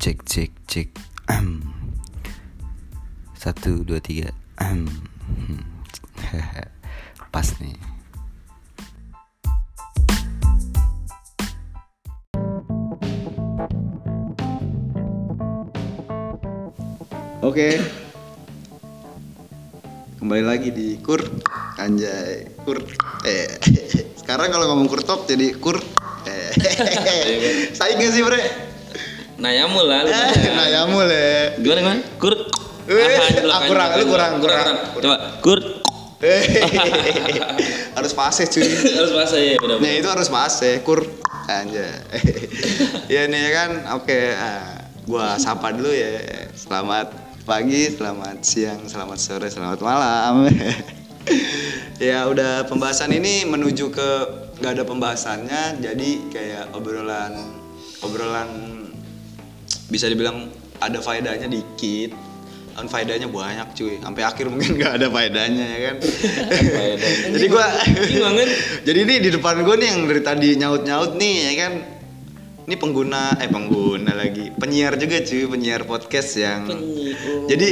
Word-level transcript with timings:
Cek 0.00 0.24
cek 0.24 0.52
cek. 0.64 0.88
Satu 3.36 3.84
dua 3.84 4.00
tiga. 4.00 4.32
Pas 7.36 7.44
nih. 7.60 7.76
Oke. 17.44 17.76
Kembali 20.16 20.44
lagi 20.48 20.72
di 20.72 20.96
Kur 21.04 21.20
Anjay 21.76 22.48
Kur 22.64 22.80
eh 23.28 23.52
Sekarang 24.24 24.48
kalau 24.48 24.72
ngomong 24.72 24.88
Kurtop 24.88 25.28
jadi 25.28 25.52
Kur 25.60 25.76
eh 26.24 26.56
Saing 27.76 28.00
gak 28.00 28.12
sih 28.16 28.24
bre? 28.24 28.69
Nayamul 29.40 29.84
lah 29.88 30.04
lu. 30.04 30.12
Eh, 30.12 30.68
ya 30.68 30.84
mulai 30.84 31.56
Gimana 31.56 31.80
gimana? 31.80 32.00
Kur. 32.20 32.36
Eh, 32.90 32.96
Ah, 33.48 33.56
ah, 33.56 33.60
kurang, 33.64 33.88
kan. 33.88 33.98
lu 33.98 34.04
kurang, 34.06 34.32
kurang. 34.44 34.64
Coba 35.00 35.16
kur. 35.40 35.60
Harus 37.96 38.12
fase 38.12 38.44
cuy 38.44 38.60
Harus 38.68 39.12
bahasa 39.16 39.40
ya 39.40 39.56
benar. 39.56 39.80
Nah 39.80 39.92
itu 39.96 40.04
harus 40.04 40.28
fase 40.28 40.84
Kur 40.84 41.00
Anjay 41.48 41.96
Ya 43.12 43.24
nih 43.24 43.48
kan 43.56 43.70
Oke 43.96 44.36
ah, 44.36 44.84
Gua 45.08 45.40
sapa 45.40 45.72
dulu 45.72 45.88
ya 45.88 46.20
Selamat 46.52 47.08
pagi, 47.48 47.88
selamat 47.88 48.36
siang, 48.44 48.84
selamat 48.84 49.16
sore, 49.16 49.48
selamat 49.48 49.80
malam 49.80 50.44
Ya 51.96 52.28
udah 52.28 52.68
pembahasan 52.68 53.16
ini 53.16 53.48
menuju 53.48 53.88
ke 53.88 54.10
Gak 54.60 54.76
ada 54.76 54.84
pembahasannya 54.84 55.80
Jadi 55.80 56.28
kayak 56.28 56.76
obrolan 56.76 57.32
Obrolan 58.04 58.69
Bisa 59.90 60.06
dibilang 60.06 60.48
ada 60.80 60.98
faedahnya 61.02 61.50
dikit. 61.50 62.16
Dan 62.70 62.88
faedahnya 62.88 63.28
banyak 63.28 63.76
cuy. 63.76 64.00
Sampai 64.00 64.22
akhir 64.24 64.48
mungkin 64.48 64.72
nggak 64.80 64.92
ada 65.02 65.06
faedahnya 65.12 65.64
ya 65.68 65.78
kan? 65.90 65.96
Jadi 67.36 67.46
gua 67.50 67.66
jadi 68.86 68.98
ini 69.04 69.14
di 69.20 69.30
depan 69.36 69.60
gue 69.60 69.76
nih 69.76 69.88
yang 69.92 70.00
dari 70.08 70.22
tadi 70.24 70.48
nyaut-nyaut 70.56 71.12
nih 71.18 71.34
ya 71.44 71.54
kan. 71.66 71.72
Ini 72.70 72.74
pengguna 72.78 73.36
eh 73.42 73.50
pengguna 73.50 74.14
lagi. 74.14 74.54
Penyiar 74.54 74.94
juga 74.96 75.20
cuy. 75.20 75.44
Penyiar 75.50 75.82
podcast 75.84 76.30
yang. 76.38 76.70
Jadi 77.50 77.68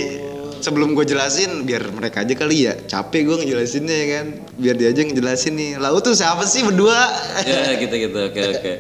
sebelum 0.59 0.93
gue 0.93 1.07
jelasin 1.07 1.63
biar 1.63 1.89
mereka 1.95 2.27
aja 2.27 2.35
kali 2.35 2.67
ya. 2.67 2.75
Capek 2.75 3.23
gue 3.31 3.37
ngejelasinnya 3.47 3.97
ya 3.97 4.07
kan? 4.19 4.27
Biar 4.59 4.75
dia 4.75 4.91
aja 4.91 5.03
ngejelasin 5.07 5.55
nih. 5.55 5.73
Lalu 5.79 5.99
tuh 6.03 6.15
siapa 6.19 6.43
sih 6.45 6.67
berdua? 6.67 6.99
Ya 7.47 7.79
gitu 7.79 7.95
gitu. 7.95 8.19
Oke 8.29 8.41
oke. 8.43 8.73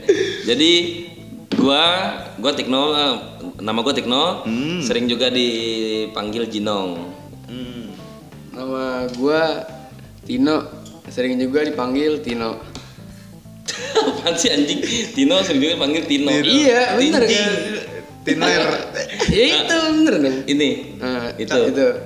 Jadi 0.44 0.72
gua 1.56 1.84
gua 2.36 2.52
Tikno 2.52 2.82
eh, 2.92 3.14
nama 3.62 3.80
gua 3.80 3.94
Tikno. 3.96 4.44
Hmm. 4.44 4.80
Sering 4.84 5.08
juga 5.08 5.32
dipanggil 5.32 6.50
Jinong. 6.50 6.90
Hmm. 7.48 7.84
Nama 8.52 9.08
gua 9.16 9.64
Tino, 10.28 10.60
sering 11.08 11.40
juga 11.40 11.64
dipanggil 11.64 12.20
Tino. 12.20 12.60
Apaan 13.96 14.36
sih 14.36 14.52
anjing? 14.52 14.84
Tino 15.16 15.40
sering 15.40 15.64
juga 15.64 15.80
dipanggil 15.80 16.04
Tino. 16.04 16.28
Iya, 16.28 17.00
bener 17.00 17.22
kan? 17.24 17.52
Tiner 18.28 18.62
Ya 19.36 19.44
itu 19.64 19.76
bener 19.96 20.14
dong. 20.20 20.36
Ini. 20.44 20.68
Nah, 21.00 21.32
Itu. 21.40 21.60
itu. 21.72 21.86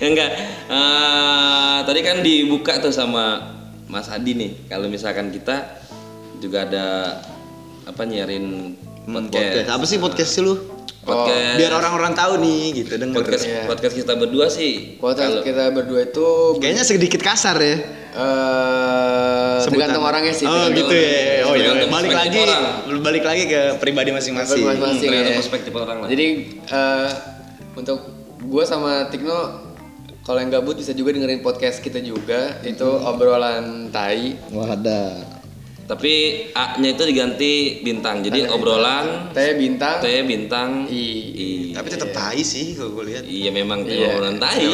Ya 0.00 0.06
enggak. 0.08 0.30
Eh, 0.68 1.78
tadi 1.84 2.00
kan 2.04 2.20
dibuka 2.20 2.76
tuh 2.80 2.92
sama 2.92 3.52
Mas 3.88 4.08
Adi 4.08 4.32
nih. 4.36 4.52
Kalau 4.68 4.88
misalkan 4.88 5.28
kita 5.28 5.80
juga 6.40 6.68
ada 6.68 6.86
apa 7.92 8.02
nyiarin 8.02 8.74
Hmm, 9.02 9.26
podcast. 9.26 9.34
podcast 9.34 9.68
apa 9.68 9.84
sih 9.84 9.98
podcast 9.98 10.30
sih 10.32 10.42
lu 10.42 10.54
Podcast. 11.02 11.58
biar 11.58 11.74
orang-orang 11.74 12.14
tahu 12.14 12.38
nih 12.38 12.62
gitu 12.78 12.94
denger 12.94 13.18
podcast 13.18 13.42
Iya. 13.42 13.66
podcast 13.66 13.94
kita 13.96 14.12
berdua 14.14 14.46
sih. 14.46 14.94
Podcast 14.96 15.34
kalau- 15.34 15.42
kita 15.42 15.64
berdua 15.68 16.00
itu 16.04 16.26
kayaknya 16.56 16.84
sedikit 16.84 17.18
kasar 17.20 17.58
ya 17.58 17.74
eh 18.14 19.56
Sebutan. 19.58 19.90
tergantung 19.90 20.04
orangnya 20.04 20.30
sih. 20.30 20.46
oh 20.46 20.66
gitu 20.68 20.94
ya 20.94 21.42
oh 21.42 21.54
ya 21.54 21.74
Tergantung 21.74 21.90
balik 21.90 22.14
lagi 22.14 22.38
orang. 22.40 22.62
balik 23.02 23.24
lagi 23.24 23.42
ke 23.46 23.60
pribadi 23.76 24.10
masing-masing 24.10 24.62
masing-masing. 24.62 25.02
tergantung 25.02 25.34
ya. 25.34 25.38
perspektif 25.38 25.72
orang 25.74 25.98
lah. 25.98 26.08
Jadi 26.08 26.26
eh, 26.62 27.08
untuk 27.74 27.98
gua 28.44 28.62
sama 28.62 29.10
Tikno 29.10 29.38
kalau 30.22 30.38
yang 30.38 30.50
gabut 30.52 30.78
bisa 30.78 30.94
juga 30.94 31.10
dengerin 31.10 31.42
podcast 31.42 31.82
kita 31.82 31.98
juga 31.98 32.62
itu 32.62 32.86
obrolan 32.86 33.90
tai. 33.90 34.38
wah 34.48 34.70
ada 34.70 35.18
Tapi 35.92 36.12
A-nya 36.50 36.88
itu 36.90 37.04
diganti 37.04 37.52
bintang. 37.80 38.24
Jadi 38.24 38.48
obrolan 38.48 39.28
T 39.28 39.38
bintang 39.54 40.00
T 40.00 40.08
bintang 40.24 40.88
I. 40.88 41.04
I. 41.30 41.48
tapi 41.72 41.88
tetap 41.88 42.08
tai 42.10 42.40
sih 42.40 42.72
kalau 42.72 42.96
gue 42.96 43.12
lihat 43.12 43.24
Iya 43.24 43.50
memang 43.50 43.84
Iya. 43.84 44.08
obrolan 44.08 44.36
tai. 44.36 44.64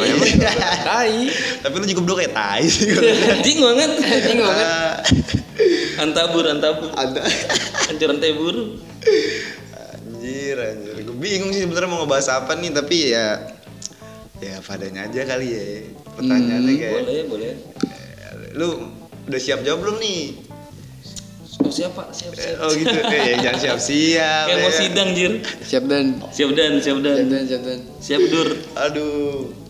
tai. 0.87 1.27
tapi 1.59 1.75
lu 1.75 1.85
juga 1.85 2.01
berdua 2.01 2.17
kayak 2.19 2.33
tai 2.33 2.63
sih. 2.63 2.87
Anjing 3.35 3.59
banget. 3.59 3.91
Anjing 4.15 4.39
banget. 4.39 4.67
Antabur 5.97 6.45
antabur. 6.45 6.87
ada 6.93 7.19
Anjuran 7.87 8.15
teh 8.17 8.31
buru. 8.31 8.79
anjir 10.09 10.55
anjir 10.55 10.93
gue 10.99 11.15
bingung 11.15 11.49
sih 11.49 11.63
sebenarnya 11.63 11.89
mau 11.89 12.03
ngebahas 12.03 12.27
apa 12.37 12.53
nih 12.53 12.71
tapi 12.71 12.95
ya 13.09 13.39
ya 14.37 14.59
padanya 14.61 15.07
aja 15.07 15.21
kali 15.25 15.47
ya 15.47 15.63
pertanyaannya 16.13 16.73
kayak 16.75 16.93
Boleh 17.01 17.21
boleh. 17.25 17.51
eh, 17.81 18.51
lu 18.53 18.67
udah 19.25 19.39
siap 19.39 19.63
jawab 19.63 19.79
belum 19.81 19.97
nih 19.97 20.21
Oh 21.69 21.73
siapa? 21.77 22.09
Siap 22.09 22.33
siap. 22.33 22.57
oh 22.65 22.73
gitu 22.73 22.97
eh 22.97 23.37
jangan 23.37 23.59
siap 23.61 23.77
siap 23.87 24.45
Kayak 24.49 24.57
mau 24.65 24.71
sidang 24.73 25.09
jir. 25.13 25.33
Siap 25.61 25.83
dan 25.85 26.05
Siap 26.33 26.49
dan 26.57 26.71
siap 26.81 26.97
dan. 27.05 27.15
siap 27.15 27.29
dan 27.29 27.43
siap 27.45 27.61
dan. 27.61 27.79
Siap 28.01 28.21
dur. 28.33 28.49
aduh 28.73 29.69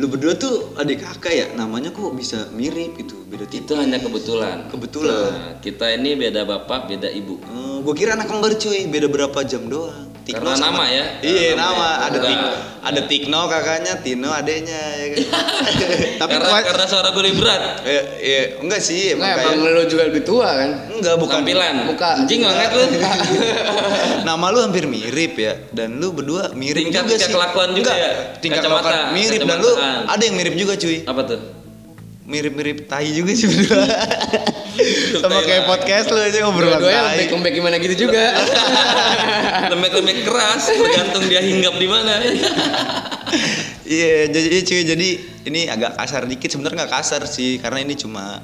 lu 0.00 0.08
berdua 0.08 0.32
tuh 0.32 0.72
adik 0.80 1.04
kakak 1.04 1.34
ya 1.36 1.46
namanya 1.60 1.92
kok 1.92 2.16
bisa 2.16 2.48
mirip 2.56 2.96
itu 2.96 3.20
beda 3.28 3.44
Itu 3.44 3.68
tipis 3.68 3.76
hanya 3.84 4.00
kebetulan. 4.00 4.64
Kebetulan. 4.72 5.12
Nah, 5.12 5.52
kita 5.60 5.92
ini 5.92 6.16
beda 6.16 6.48
bapak, 6.48 6.88
beda 6.88 7.08
ibu. 7.12 7.36
Oh, 7.52 7.84
gue 7.84 7.94
kira 7.94 8.16
anak 8.16 8.32
kembar 8.32 8.56
cuy, 8.56 8.88
beda 8.88 9.12
berapa 9.12 9.38
jam 9.44 9.68
doang. 9.68 10.09
Karena 10.22 10.52
nama 10.54 10.84
ya? 10.86 11.04
Iya 11.20 11.48
nama, 11.52 11.70
nama 11.70 11.86
ya. 11.86 12.06
ada. 12.06 12.18
Tik, 12.20 12.38
ada 12.80 13.00
Tikno 13.04 13.40
kakaknya, 13.44 13.92
Tino 13.98 14.30
adeknya 14.30 14.80
ya 14.94 15.06
kan. 15.10 15.18
Tapi 16.20 16.32
karena 16.32 16.46
kuat- 16.46 16.64
karena 16.64 16.84
suara 16.86 17.08
gue 17.10 17.22
lebih 17.22 17.38
berat. 17.38 17.60
eh, 17.82 18.02
iya, 18.18 18.42
enggak 18.58 18.80
sih, 18.80 19.12
emang 19.12 19.26
Nah, 19.26 19.36
kayak 19.36 19.52
emang 19.52 19.68
lu 19.68 19.82
juga 19.84 20.02
lebih 20.06 20.22
tua 20.22 20.48
kan? 20.50 20.70
enggak 20.88 21.14
bukan 21.16 21.36
Tampilan. 21.38 21.74
Muka. 21.84 22.10
Anjing 22.18 22.40
banget 22.40 22.70
lu. 22.70 22.84
Nama 24.28 24.44
lu 24.46 24.58
hampir 24.60 24.84
mirip 24.86 25.34
ya 25.34 25.54
dan 25.70 25.96
lu 25.96 26.10
berdua 26.10 26.52
mirip 26.52 26.84
Tingkat- 26.84 27.04
juga 27.04 27.12
tingkat 27.12 27.26
sih. 27.26 27.34
kelakuan 27.34 27.68
juga 27.70 27.90
Enggak, 27.90 27.96
ya? 27.98 28.10
Tingkat 28.38 28.60
Kacamata, 28.60 28.80
kelakuan 28.82 29.12
mirip 29.12 29.40
dan 29.42 29.58
lu 29.58 29.72
ada 30.06 30.22
yang 30.22 30.36
mirip 30.36 30.54
juga 30.54 30.74
cuy. 30.74 30.98
Apa 31.02 31.22
tuh? 31.26 31.40
Mirip-mirip 32.30 32.86
tai 32.86 33.10
juga 33.10 33.34
sih 33.34 33.50
berdua. 33.50 33.82
Sama 35.20 35.42
Tai 35.42 35.44
kayak 35.44 35.64
podcast 35.66 36.06
lu 36.14 36.22
aja 36.22 36.46
Dua-duanya 36.46 36.78
tai. 36.78 37.26
lembek-lembek 37.26 37.52
gimana 37.58 37.76
gitu 37.82 38.06
juga. 38.06 38.24
Lembek-lembek 39.74 40.18
keras, 40.22 40.70
tergantung 40.70 41.26
dia 41.26 41.42
hinggap 41.42 41.74
di 41.76 41.88
mana. 41.90 42.12
Iya, 43.90 44.30
jadi 44.30 44.62
cuy, 44.62 44.82
jadi 44.86 45.08
ini 45.50 45.66
agak 45.66 45.98
kasar 45.98 46.22
dikit 46.22 46.46
sebenarnya 46.46 46.86
nggak 46.86 46.94
kasar 46.94 47.26
sih, 47.26 47.58
karena 47.58 47.82
ini 47.82 47.98
cuma 47.98 48.38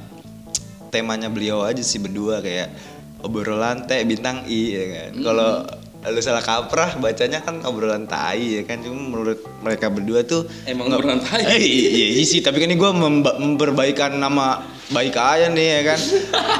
temanya 0.91 1.30
beliau 1.30 1.62
aja 1.62 1.78
sih 1.86 2.03
berdua 2.03 2.42
kayak 2.42 2.74
obrolan 3.22 3.86
teh 3.86 4.03
bintang 4.03 4.42
i 4.50 4.74
ya 4.74 4.84
kan. 4.91 5.10
Kalau 5.22 5.50
lu 6.06 6.20
salah 6.20 6.38
kaprah 6.38 6.94
bacanya 6.96 7.40
kan 7.40 7.58
obrolan 7.62 8.06
tai 8.06 8.38
ya 8.52 8.62
kan 8.62 8.78
cuma 8.78 8.94
menurut 8.94 9.42
mereka 9.58 9.86
berdua 9.88 10.22
tuh 10.22 10.47
Emang 10.62 10.86
nggak- 10.86 11.03
obrolan 11.03 11.18
tai. 11.18 11.42
Eh, 11.44 11.58
iya, 11.58 11.88
iya 12.12 12.22
sih 12.22 12.38
tapi 12.41 12.58
kan 12.58 12.66
ini 12.66 12.74
gue 12.74 12.91
memperbaikan 13.34 14.14
nama 14.14 14.62
baik 14.86 15.12
aja 15.12 15.50
nih 15.50 15.66
ya 15.66 15.80
kan 15.84 16.00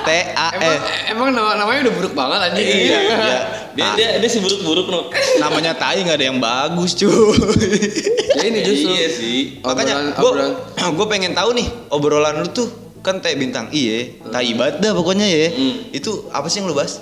T 0.03 0.09
A 0.35 0.49
emang, 0.51 0.67
eh 0.67 0.79
emang 1.09 1.29
nama 1.31 1.51
namanya 1.55 1.87
udah 1.87 1.95
buruk 1.95 2.13
banget 2.13 2.39
anjing. 2.45 2.67
iya, 2.67 2.99
iya. 2.99 3.39
Dia 3.73 3.87
dia 3.95 4.09
dia 4.19 4.27
si 4.29 4.43
buruk-buruk 4.43 4.87
no. 4.89 5.01
namanya 5.39 5.73
tai 5.73 6.03
nggak 6.03 6.19
ada 6.19 6.27
yang 6.27 6.39
bagus 6.39 6.99
cuy 6.99 7.07
Ya 8.37 8.43
ini 8.45 8.61
justru. 8.63 8.91
Iya 8.91 9.09
sih. 9.09 9.39
Makanya 9.63 10.13
gue 10.13 10.31
gue 10.93 11.07
pengen 11.13 11.33
tahu 11.33 11.55
nih 11.55 11.65
obrolan 11.89 12.43
lu 12.43 12.51
tuh 12.51 12.69
kan 12.99 13.23
teh 13.23 13.33
bintang 13.33 13.71
iye, 13.71 14.19
tai 14.27 14.51
banget 14.53 14.83
dah 14.83 14.91
pokoknya 14.91 15.23
ya. 15.23 15.47
Hmm. 15.49 15.75
Itu 15.89 16.27
apa 16.29 16.51
sih 16.51 16.59
yang 16.59 16.67
lu 16.67 16.75
bahas? 16.75 16.99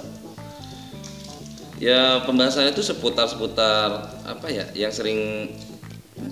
Ya 1.83 2.23
pembahasannya 2.23 2.71
itu 2.71 2.87
seputar-seputar 2.87 4.15
apa 4.23 4.47
ya 4.47 4.71
yang 4.79 4.95
sering 4.95 5.51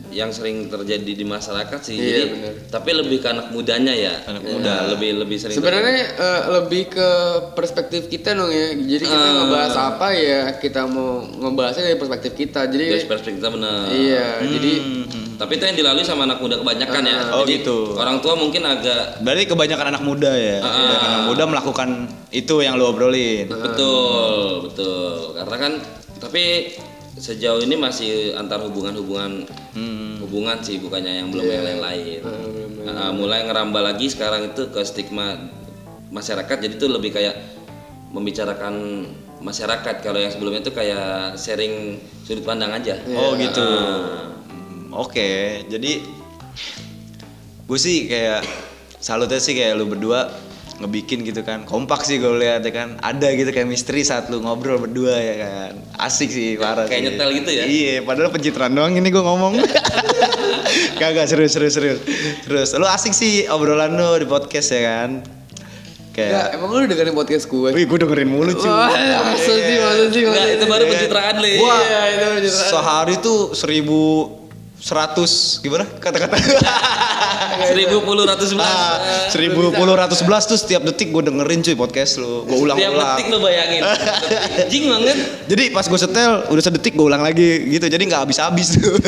yang 0.08 0.30
sering 0.30 0.68
terjadi 0.68 1.12
di 1.12 1.24
masyarakat 1.26 1.80
sih. 1.82 1.96
Iya, 1.96 2.06
Jadi 2.06 2.22
bener. 2.30 2.52
tapi 2.70 2.90
lebih 2.92 3.18
ke 3.18 3.26
anak 3.26 3.50
mudanya 3.50 3.90
ya. 3.90 4.14
Anak 4.24 4.40
Ya, 4.40 4.50
muda. 4.52 4.74
lebih 4.88 5.10
lebih 5.18 5.36
sering. 5.36 5.58
Sebenarnya 5.58 5.90
eh, 6.14 6.42
lebih 6.52 6.86
ke 6.88 7.08
perspektif 7.52 8.06
kita 8.06 8.30
dong 8.32 8.46
ya. 8.48 8.70
Jadi 8.72 9.02
kita 9.02 9.18
Ah. 9.26 9.34
ngebahas 9.42 9.74
apa 9.74 10.06
ya 10.12 10.40
kita 10.54 10.86
mau 10.86 11.26
ngebahasnya 11.26 11.82
dari 11.84 11.98
perspektif 11.98 12.32
kita. 12.32 12.60
Jadi 12.64 12.84
dari 12.94 13.04
perspektif 13.04 13.42
kita 13.42 13.50
benar. 13.50 13.90
iya, 13.90 14.38
jadi 14.40 14.72
Tapi 15.32 15.58
itu 15.58 15.64
yang 15.64 15.74
dilalui 15.74 16.06
sama 16.06 16.22
anak 16.22 16.38
muda 16.38 16.54
kebanyakan 16.56 17.02
ya. 17.02 17.18
Oh, 17.34 17.42
Jadi 17.42 17.52
gitu. 17.58 17.98
orang 17.98 18.22
tua 18.22 18.38
mungkin 18.38 18.62
agak 18.62 19.18
Berarti 19.18 19.50
kebanyakan 19.50 19.86
anak 19.90 20.02
muda 20.06 20.30
ya. 20.30 20.62
Kebanyakan 20.62 21.08
anak 21.10 21.24
muda 21.26 21.42
melakukan 21.48 21.88
itu 22.30 22.54
yang 22.62 22.78
lu 22.78 22.86
obrolin. 22.86 23.50
betul 23.50 24.62
betul 24.62 25.34
karena 25.34 25.56
kan 25.58 25.72
tapi 26.22 26.78
sejauh 27.16 27.60
ini 27.60 27.76
masih 27.76 28.32
antar 28.40 28.64
hubungan-hubungan 28.64 29.44
hubungan 30.24 30.56
sih 30.64 30.80
bukannya 30.80 31.24
yang 31.24 31.28
belum 31.28 31.44
yang 31.44 31.64
lain-lain. 31.64 32.20
Nah, 32.88 33.12
mulai 33.12 33.44
ngerambah 33.44 33.82
lagi 33.84 34.08
sekarang 34.08 34.52
itu 34.52 34.72
ke 34.72 34.80
stigma 34.80 35.36
masyarakat 36.12 36.56
jadi 36.56 36.74
itu 36.76 36.86
lebih 36.88 37.12
kayak 37.12 37.36
membicarakan 38.12 39.04
masyarakat 39.42 40.04
kalau 40.04 40.18
yang 40.20 40.30
sebelumnya 40.30 40.62
itu 40.62 40.72
kayak 40.72 41.36
sharing 41.36 41.98
sudut 42.24 42.44
pandang 42.46 42.72
aja. 42.72 42.96
Oh 43.12 43.34
gitu. 43.36 43.60
Ah. 43.60 44.32
Hmm, 44.48 44.92
Oke, 44.92 45.62
jadi 45.68 46.04
gue 47.66 47.78
sih 47.80 48.06
kayak 48.08 48.44
salutnya 49.00 49.40
sih 49.40 49.56
kayak 49.56 49.76
lu 49.76 49.88
berdua 49.88 50.30
ngebikin 50.82 51.22
gitu 51.22 51.40
kan 51.40 51.62
kompak 51.62 52.02
sih 52.02 52.16
gue 52.16 52.34
lihat 52.34 52.60
ya 52.60 52.72
kan 52.72 52.98
ada 52.98 53.30
gitu 53.30 53.48
kayak 53.48 53.64
misteri 53.64 54.02
saat 54.02 54.26
lu 54.26 54.38
ngobrol 54.38 54.76
berdua 54.76 55.14
ya 55.14 55.34
kan 55.38 55.72
asik 56.02 56.28
sih 56.28 56.54
parah 56.54 56.84
Kayak 56.84 56.98
sih. 56.98 57.06
nyetel 57.08 57.28
gitu 57.32 57.50
ya? 57.50 57.64
iya 57.64 57.94
padahal 58.00 58.28
pencitraan 58.28 58.72
doang 58.72 58.92
ini 58.92 59.06
gue 59.06 59.20
ngomong 59.20 59.54
kagak 60.98 61.26
serius 61.26 61.52
serius 61.52 61.74
serius 61.74 61.98
terus 62.42 62.74
lu 62.74 62.84
asik 62.84 63.12
sih 63.12 63.46
obrolan 63.46 63.92
lu 63.92 64.16
di 64.16 64.26
podcast 64.26 64.68
ya 64.70 64.82
kan 64.84 65.10
ya, 66.10 66.10
kayak 66.12 66.46
emang 66.54 66.68
lu 66.70 66.84
dengerin 66.84 67.14
podcast 67.14 67.44
gue? 67.46 67.70
wih 67.70 67.84
gue 67.84 67.98
dengerin 67.98 68.28
mulu 68.28 68.52
cuy 68.52 68.68
Wah, 68.68 68.90
masa 69.24 69.48
sih, 69.48 69.78
Enggak, 69.80 70.12
sih? 70.12 70.52
itu 70.52 70.64
baru 70.66 70.84
pencitraan 70.84 71.36
li. 71.40 71.56
Wah, 71.56 71.78
Iya, 71.78 72.00
itu 72.10 72.26
pencitraan. 72.36 72.68
sehari 72.68 73.14
tuh 73.16 73.40
seribu 73.52 74.00
seratus 74.76 75.62
gimana 75.62 75.86
kata-kata 75.96 76.34
Seribu 77.62 77.96
puluh 78.02 78.24
ratus 78.26 78.50
belas. 78.52 78.68
Ah, 78.68 78.96
seribu 79.30 79.70
puluh 79.70 79.94
ratus 79.94 80.20
belas 80.26 80.42
tuh 80.44 80.58
setiap 80.58 80.82
detik 80.82 81.10
gue 81.10 81.22
dengerin 81.30 81.62
cuy 81.62 81.76
podcast 81.76 82.18
lu. 82.18 82.42
Gue 82.44 82.58
Tiap 82.58 82.64
ulang-ulang. 82.64 83.16
detik 83.16 83.26
lo 83.30 83.38
bayangin. 83.40 83.82
Jing 84.72 84.84
banget. 84.90 85.16
jadi 85.46 85.64
pas 85.70 85.86
gue 85.86 86.00
setel 86.00 86.32
udah 86.50 86.62
sedetik 86.62 86.92
gue 86.94 87.06
ulang 87.06 87.22
lagi 87.22 87.70
gitu. 87.70 87.86
Jadi 87.86 88.02
nggak 88.06 88.22
habis-habis 88.28 88.78
tuh. 88.78 88.96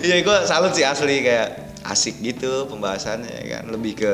Iya 0.00 0.24
gue 0.24 0.38
salut 0.48 0.72
sih 0.72 0.84
asli. 0.84 1.20
Kayak 1.20 1.76
asik 1.84 2.20
gitu 2.24 2.68
pembahasannya 2.68 3.30
ya 3.44 3.44
kan. 3.60 3.64
Lebih 3.68 3.92
ke 3.96 4.12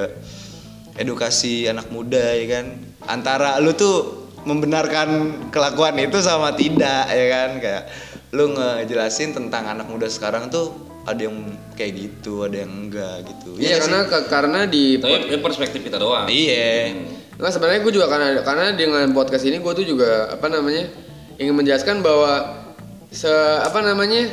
edukasi 0.99 1.67
anak 1.71 1.91
muda 1.91 2.35
ya 2.35 2.47
kan. 2.59 2.67
Antara 3.07 3.59
lu 3.63 3.75
tuh 3.75 4.27
membenarkan 4.47 5.51
kelakuan 5.51 5.99
itu 5.99 6.19
sama 6.23 6.55
tidak 6.55 7.07
ya 7.11 7.27
kan. 7.31 7.51
Kayak 7.63 7.83
lu 8.35 8.55
ngejelasin 8.55 9.35
tentang 9.35 9.67
anak 9.67 9.87
muda 9.87 10.11
sekarang 10.11 10.51
tuh 10.51 10.75
ada 11.07 11.21
yang 11.23 11.37
kayak 11.73 11.93
gitu 11.95 12.43
ada 12.43 12.61
yang 12.61 12.73
enggak 12.83 13.23
gitu 13.25 13.55
Iya 13.55 13.79
nggak 13.79 13.81
karena 13.81 13.99
ke- 14.05 14.27
karena 14.29 14.61
di 14.67 14.85
Tapi 14.99 15.39
perspektif 15.39 15.81
kita 15.81 15.97
doang. 15.97 16.27
Iya. 16.27 16.99
Nah 17.37 17.49
sebenarnya 17.49 17.81
gue 17.81 17.93
juga 17.93 18.07
karena 18.07 18.43
karena 18.43 18.73
dengan 18.73 19.07
podcast 19.13 19.43
ini 19.43 19.57
gue 19.57 19.73
tuh 19.73 19.87
juga 19.87 20.29
apa 20.29 20.47
namanya 20.47 20.91
ingin 21.37 21.55
menjelaskan 21.55 22.01
bahwa 22.01 22.65
se 23.09 23.31
apa 23.61 23.81
namanya 23.81 24.27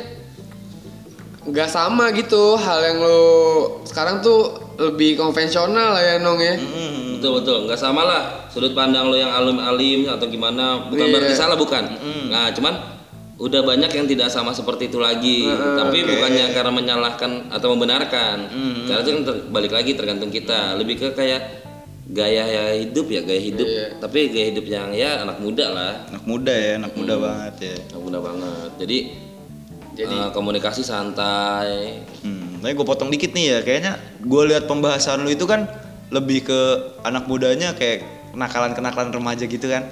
nggak 1.44 1.68
sama 1.68 2.08
gitu 2.10 2.56
hal 2.56 2.80
yang 2.82 2.98
lo 2.98 3.20
sekarang 3.84 4.18
tuh 4.18 4.48
lebih 4.74 5.14
konvensional 5.14 5.92
lah 5.92 6.02
ya 6.02 6.14
nong 6.18 6.40
ya. 6.40 6.56
Betul 7.14 7.40
betul, 7.40 7.58
nggak 7.64 7.78
sama 7.78 8.02
lah 8.02 8.22
sudut 8.48 8.72
pandang 8.72 9.06
lo 9.06 9.14
yang 9.14 9.30
alim-alim 9.30 10.08
atau 10.08 10.26
gimana. 10.26 10.88
Bukan 10.88 11.04
Iya. 11.04 11.12
berarti 11.12 11.34
salah 11.34 11.54
bukan. 11.54 11.84
Nah 12.26 12.50
cuman 12.50 12.74
udah 13.34 13.60
banyak 13.66 13.90
yang 13.90 14.06
tidak 14.06 14.28
sama 14.30 14.54
seperti 14.54 14.86
itu 14.86 15.02
lagi. 15.02 15.48
Tapi 15.50 16.06
bukannya 16.06 16.54
karena 16.54 16.72
menyalahkan 16.72 17.50
atau 17.50 17.74
membenarkan. 17.74 18.36
Karena 18.86 19.00
itu 19.02 19.10
kan 19.10 19.22
ter- 19.26 19.44
balik 19.50 19.72
lagi 19.74 19.98
tergantung 19.98 20.30
kita. 20.30 20.78
Lebih 20.78 21.02
ke 21.02 21.08
kayak 21.12 21.42
gaya 22.04 22.44
ya 22.46 22.64
hidup 22.78 23.10
ya 23.10 23.20
gaya 23.24 23.42
hidup. 23.42 23.66
Iya. 23.66 23.86
Tapi 23.98 24.30
gaya 24.30 24.46
hidup 24.54 24.66
yang 24.68 24.88
ya 24.94 25.24
anak 25.24 25.42
muda 25.42 25.66
lah. 25.72 25.92
Anak 26.14 26.24
muda 26.24 26.52
ya, 26.54 26.72
anak 26.78 26.92
muda 26.94 27.14
banget 27.18 27.54
ya. 27.58 27.76
Anak 27.90 28.02
muda 28.02 28.18
banget. 28.22 28.70
Jadi 28.78 28.98
Jadi- 29.94 30.18
eh, 30.18 30.30
komunikasi 30.30 30.82
santai. 30.82 32.02
Hmm, 32.22 32.58
tapi 32.58 32.74
gue 32.74 32.86
potong 32.86 33.10
dikit 33.10 33.30
nih 33.30 33.44
ya, 33.46 33.58
kayaknya 33.62 33.92
gue 34.22 34.42
lihat 34.50 34.66
pembahasan 34.66 35.22
lu 35.22 35.30
itu 35.30 35.46
kan 35.46 35.66
lebih 36.10 36.46
ke 36.46 36.60
anak 37.02 37.26
mudanya 37.26 37.74
kayak 37.74 38.02
kenakalan-kenakalan 38.34 39.10
remaja 39.10 39.46
gitu 39.46 39.66
kan. 39.70 39.86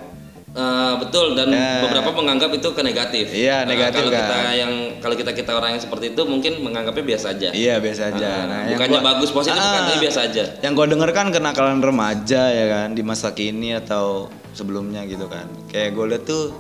Eh, 0.53 0.95
betul 1.01 1.33
dan 1.33 1.49
Ya. 1.49 1.81
beberapa 1.81 2.13
menganggap 2.13 2.53
itu 2.53 2.69
ke 2.71 2.81
negatif. 2.81 3.33
Iya, 3.33 3.65
Nah, 3.65 3.73
negatif 3.73 4.05
kalau 4.05 4.13
kan. 4.13 4.21
kita 4.21 4.37
yang 4.53 4.73
kalau 5.01 5.17
kita 5.17 5.33
kita 5.33 5.51
orang 5.51 5.71
yang 5.73 5.81
seperti 5.81 6.13
itu 6.13 6.23
mungkin 6.23 6.61
menganggapnya 6.61 7.05
biasa 7.09 7.27
aja. 7.33 7.49
Iya 7.51 7.81
biasa 7.81 8.03
aja. 8.11 8.29
Ah, 8.29 8.45
Nah, 8.45 8.61
yang 8.63 8.77
bukannya 8.77 8.93
gua- 8.95 9.09
bagus 9.11 9.31
positif 9.31 9.57
Ah, 9.57 9.65
bukan 9.65 9.81
tapi 9.83 9.99
biasa 10.05 10.19
aja. 10.23 10.45
Yang 10.61 10.73
gue 10.75 10.87
denger 10.93 11.11
kan 11.11 11.27
kenakalan 11.31 11.81
remaja 11.81 12.43
ya 12.47 12.67
kan 12.69 12.89
di 12.91 13.01
masa 13.01 13.33
kini 13.33 13.73
atau 13.75 14.29
sebelumnya 14.53 15.09
gitu 15.09 15.25
kan. 15.25 15.49
Kayak 15.67 15.91
gue 15.91 16.05
lihat 16.11 16.23
tuh 16.23 16.53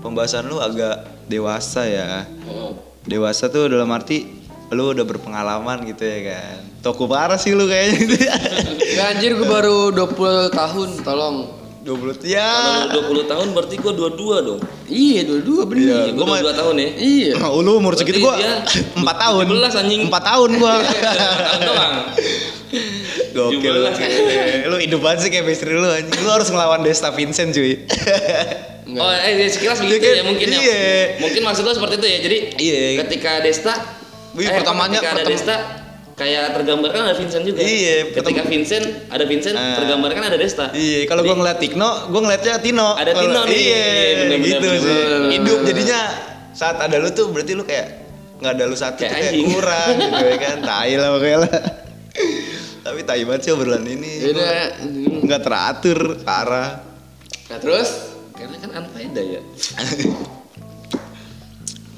pembahasan 0.00 0.48
lu 0.48 0.56
agak 0.58 0.96
dewasa 1.26 1.84
ya. 1.84 2.24
Dewasa 3.04 3.48
tuh 3.48 3.68
dalam 3.68 3.92
arti 3.92 4.32
lu 4.70 4.90
udah 4.90 5.04
berpengalaman 5.04 5.84
gitu 5.84 6.00
ya 6.00 6.32
kan. 6.32 6.56
Toko 6.80 7.04
parah 7.04 7.36
sih 7.36 7.52
lu 7.52 7.68
kayaknya 7.68 8.00
ya. 8.24 8.36
Anjir 9.06 9.36
gue 9.36 9.44
baru 9.44 9.92
20 9.92 10.08
tahun 10.50 11.04
tolong. 11.04 11.36
20 11.84 12.24
ya. 12.24 12.48
Kalau 12.88 13.12
20 13.12 13.28
tahun 13.28 13.46
berarti 13.52 13.76
gua 13.76 13.92
dua-dua 13.92 14.36
dong. 14.40 14.60
Iya 14.86 15.20
dua-dua 15.22 15.62
bener. 15.64 15.84
Iya, 15.84 16.00
Gua 16.10 16.24
gua 16.24 16.26
mah- 16.32 16.40
22 16.42 16.56
tahun 16.56 16.74
ya. 16.74 16.88
Iya. 16.96 17.32
Oh, 17.44 17.60
lu 17.60 17.72
umur 17.76 17.92
segitu 17.92 18.18
gua 18.18 18.34
4 18.40 18.64
tahun. 19.22 19.44
17 19.46 19.76
anjing. 19.78 20.00
4 20.08 20.16
tahun 20.24 20.50
gua. 20.56 20.74
Tahun 20.80 21.60
doang. 21.62 21.94
Gokil. 23.36 23.74
17. 23.92 24.64
lu 24.70 24.76
hidup 24.80 25.00
banget 25.00 25.18
sih 25.20 25.30
kayak 25.30 25.44
istri 25.46 25.70
lu 25.70 25.84
anjing. 25.84 26.16
Lu 26.16 26.30
harus 26.30 26.48
ngelawan 26.48 26.80
Desta 26.80 27.12
Vincent 27.12 27.52
cuy. 27.52 27.84
Oh, 28.94 29.10
eh 29.10 29.32
ya, 29.34 29.46
sekilas 29.46 29.80
begitu 29.80 29.96
Iya 29.98 30.08
kan? 30.08 30.14
ya 30.14 30.24
mungkin 30.24 30.46
ya. 30.46 30.58
Iya. 30.58 30.82
Mungkin 31.18 31.40
maksud 31.42 31.62
lo 31.62 31.72
seperti 31.72 31.94
itu 31.96 32.06
ya. 32.06 32.18
Jadi 32.18 32.36
Iya. 32.58 32.80
ketika 33.04 33.30
Desta 33.40 33.74
Wih, 34.32 34.44
eh, 34.44 34.52
pertamanya- 34.54 34.98
ketika 34.98 35.12
ada 35.14 35.24
Desta 35.26 35.56
kayak 36.14 36.54
tergambarkan 36.54 37.00
ada 37.04 37.14
Vincent 37.14 37.42
juga. 37.42 37.58
Iya, 37.58 38.10
Ketika 38.12 38.22
pertem- 38.40 38.48
Vincent 38.48 38.86
ada 39.08 39.24
Vincent 39.24 39.56
Ah. 39.56 39.76
tergambarkan 39.76 40.22
ada 40.24 40.36
Desta. 40.36 40.66
Iya, 40.70 41.04
kalau 41.04 41.22
gua 41.22 41.36
ngeliat 41.36 41.58
Tikno, 41.58 41.90
gua 42.08 42.20
ngeliatnya 42.22 42.54
Tino. 42.58 42.94
Ada 42.94 43.10
Kalau- 43.10 43.22
Tino 43.24 43.40
nih. 43.44 43.58
Iya, 43.58 43.82
Bener-bener, 44.16 44.38
gitu 44.40 44.56
bener-bener. 44.60 44.94
sih. 45.20 45.32
Hidup 45.32 45.58
jadinya 45.64 46.00
saat 46.50 46.76
ada 46.78 46.96
lu 46.96 47.10
tuh 47.10 47.26
berarti 47.28 47.52
lu 47.52 47.62
kayak 47.62 47.88
nggak 48.36 48.52
ada 48.52 48.64
lu 48.64 48.74
satu 48.74 49.00
Kayak 49.00 49.10
tuh 49.12 49.22
kayak 49.32 49.46
kurang 49.48 49.88
gitu 49.96 50.24
ya 50.24 50.36
kan. 50.44 50.56
Tai 50.60 50.92
lah 50.94 51.08
pokoknya 51.10 51.38
lah. 51.40 51.54
Tapi 52.84 53.00
tai 53.02 53.22
banget 53.24 53.40
sih 53.42 53.50
obrolan 53.50 53.82
ini. 53.82 54.12
Beda. 54.22 54.46
Nggak 55.20 55.40
teratur, 55.40 55.98
parah. 56.20 56.70
Nah 57.44 57.58
terus 57.58 57.90
Karena 58.30 58.54
kan 58.56 58.70
unfaedah 58.76 59.24
ya. 59.24 59.40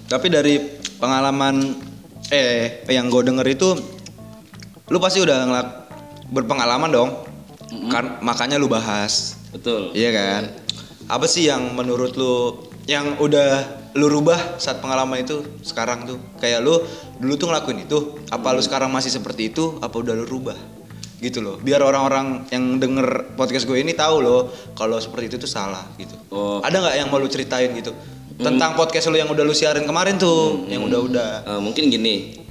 Tapi 0.07 0.27
dari 0.29 0.55
pengalaman 0.95 1.75
eh 2.29 2.85
yang 2.87 3.07
gue 3.07 3.23
denger 3.25 3.47
itu 3.49 3.69
lu 4.87 4.99
pasti 5.03 5.19
udah 5.19 5.37
ngelak 5.47 5.69
berpengalaman 6.31 6.91
dong. 6.91 7.11
Kan 7.91 8.23
makanya 8.23 8.57
lu 8.57 8.71
bahas. 8.71 9.35
Betul. 9.51 9.91
Iya 9.95 10.11
kan? 10.15 10.43
Apa 11.11 11.27
sih 11.27 11.51
yang 11.51 11.75
menurut 11.75 12.15
lu 12.15 12.67
yang 12.87 13.19
udah 13.19 13.83
lu 13.99 14.07
rubah 14.07 14.59
saat 14.63 14.79
pengalaman 14.79 15.27
itu 15.27 15.43
sekarang 15.67 16.07
tuh? 16.07 16.19
Kayak 16.39 16.63
lu 16.63 16.79
dulu 17.19 17.35
tuh 17.35 17.47
ngelakuin 17.51 17.89
itu, 17.89 17.99
apa 18.31 18.55
lu 18.55 18.63
sekarang 18.63 18.91
masih 18.95 19.11
seperti 19.11 19.51
itu? 19.51 19.83
Apa 19.83 19.99
udah 19.99 20.15
lu 20.15 20.23
rubah? 20.23 20.55
Gitu 21.19 21.43
loh. 21.43 21.59
Biar 21.59 21.83
orang-orang 21.83 22.47
yang 22.55 22.79
denger 22.79 23.35
podcast 23.35 23.67
gue 23.67 23.83
ini 23.83 23.97
tahu 23.97 24.23
loh 24.23 24.53
kalau 24.79 25.01
seperti 25.03 25.35
itu 25.35 25.37
tuh 25.43 25.51
salah 25.51 25.83
gitu. 25.99 26.15
Oh. 26.31 26.63
Ada 26.63 26.79
nggak 26.79 26.95
yang 26.95 27.09
mau 27.11 27.19
lu 27.19 27.27
ceritain 27.27 27.75
gitu? 27.75 27.91
Tentang 28.37 28.77
podcast 28.77 29.09
lu 29.11 29.17
yang 29.17 29.33
udah 29.33 29.43
lu 29.43 29.57
siarin 29.57 29.89
kemarin 29.89 30.21
tuh, 30.21 30.69
yang 30.69 30.85
udah-udah. 30.85 31.57
Eh, 31.57 31.61
mungkin 31.65 31.89
gini 31.89 32.46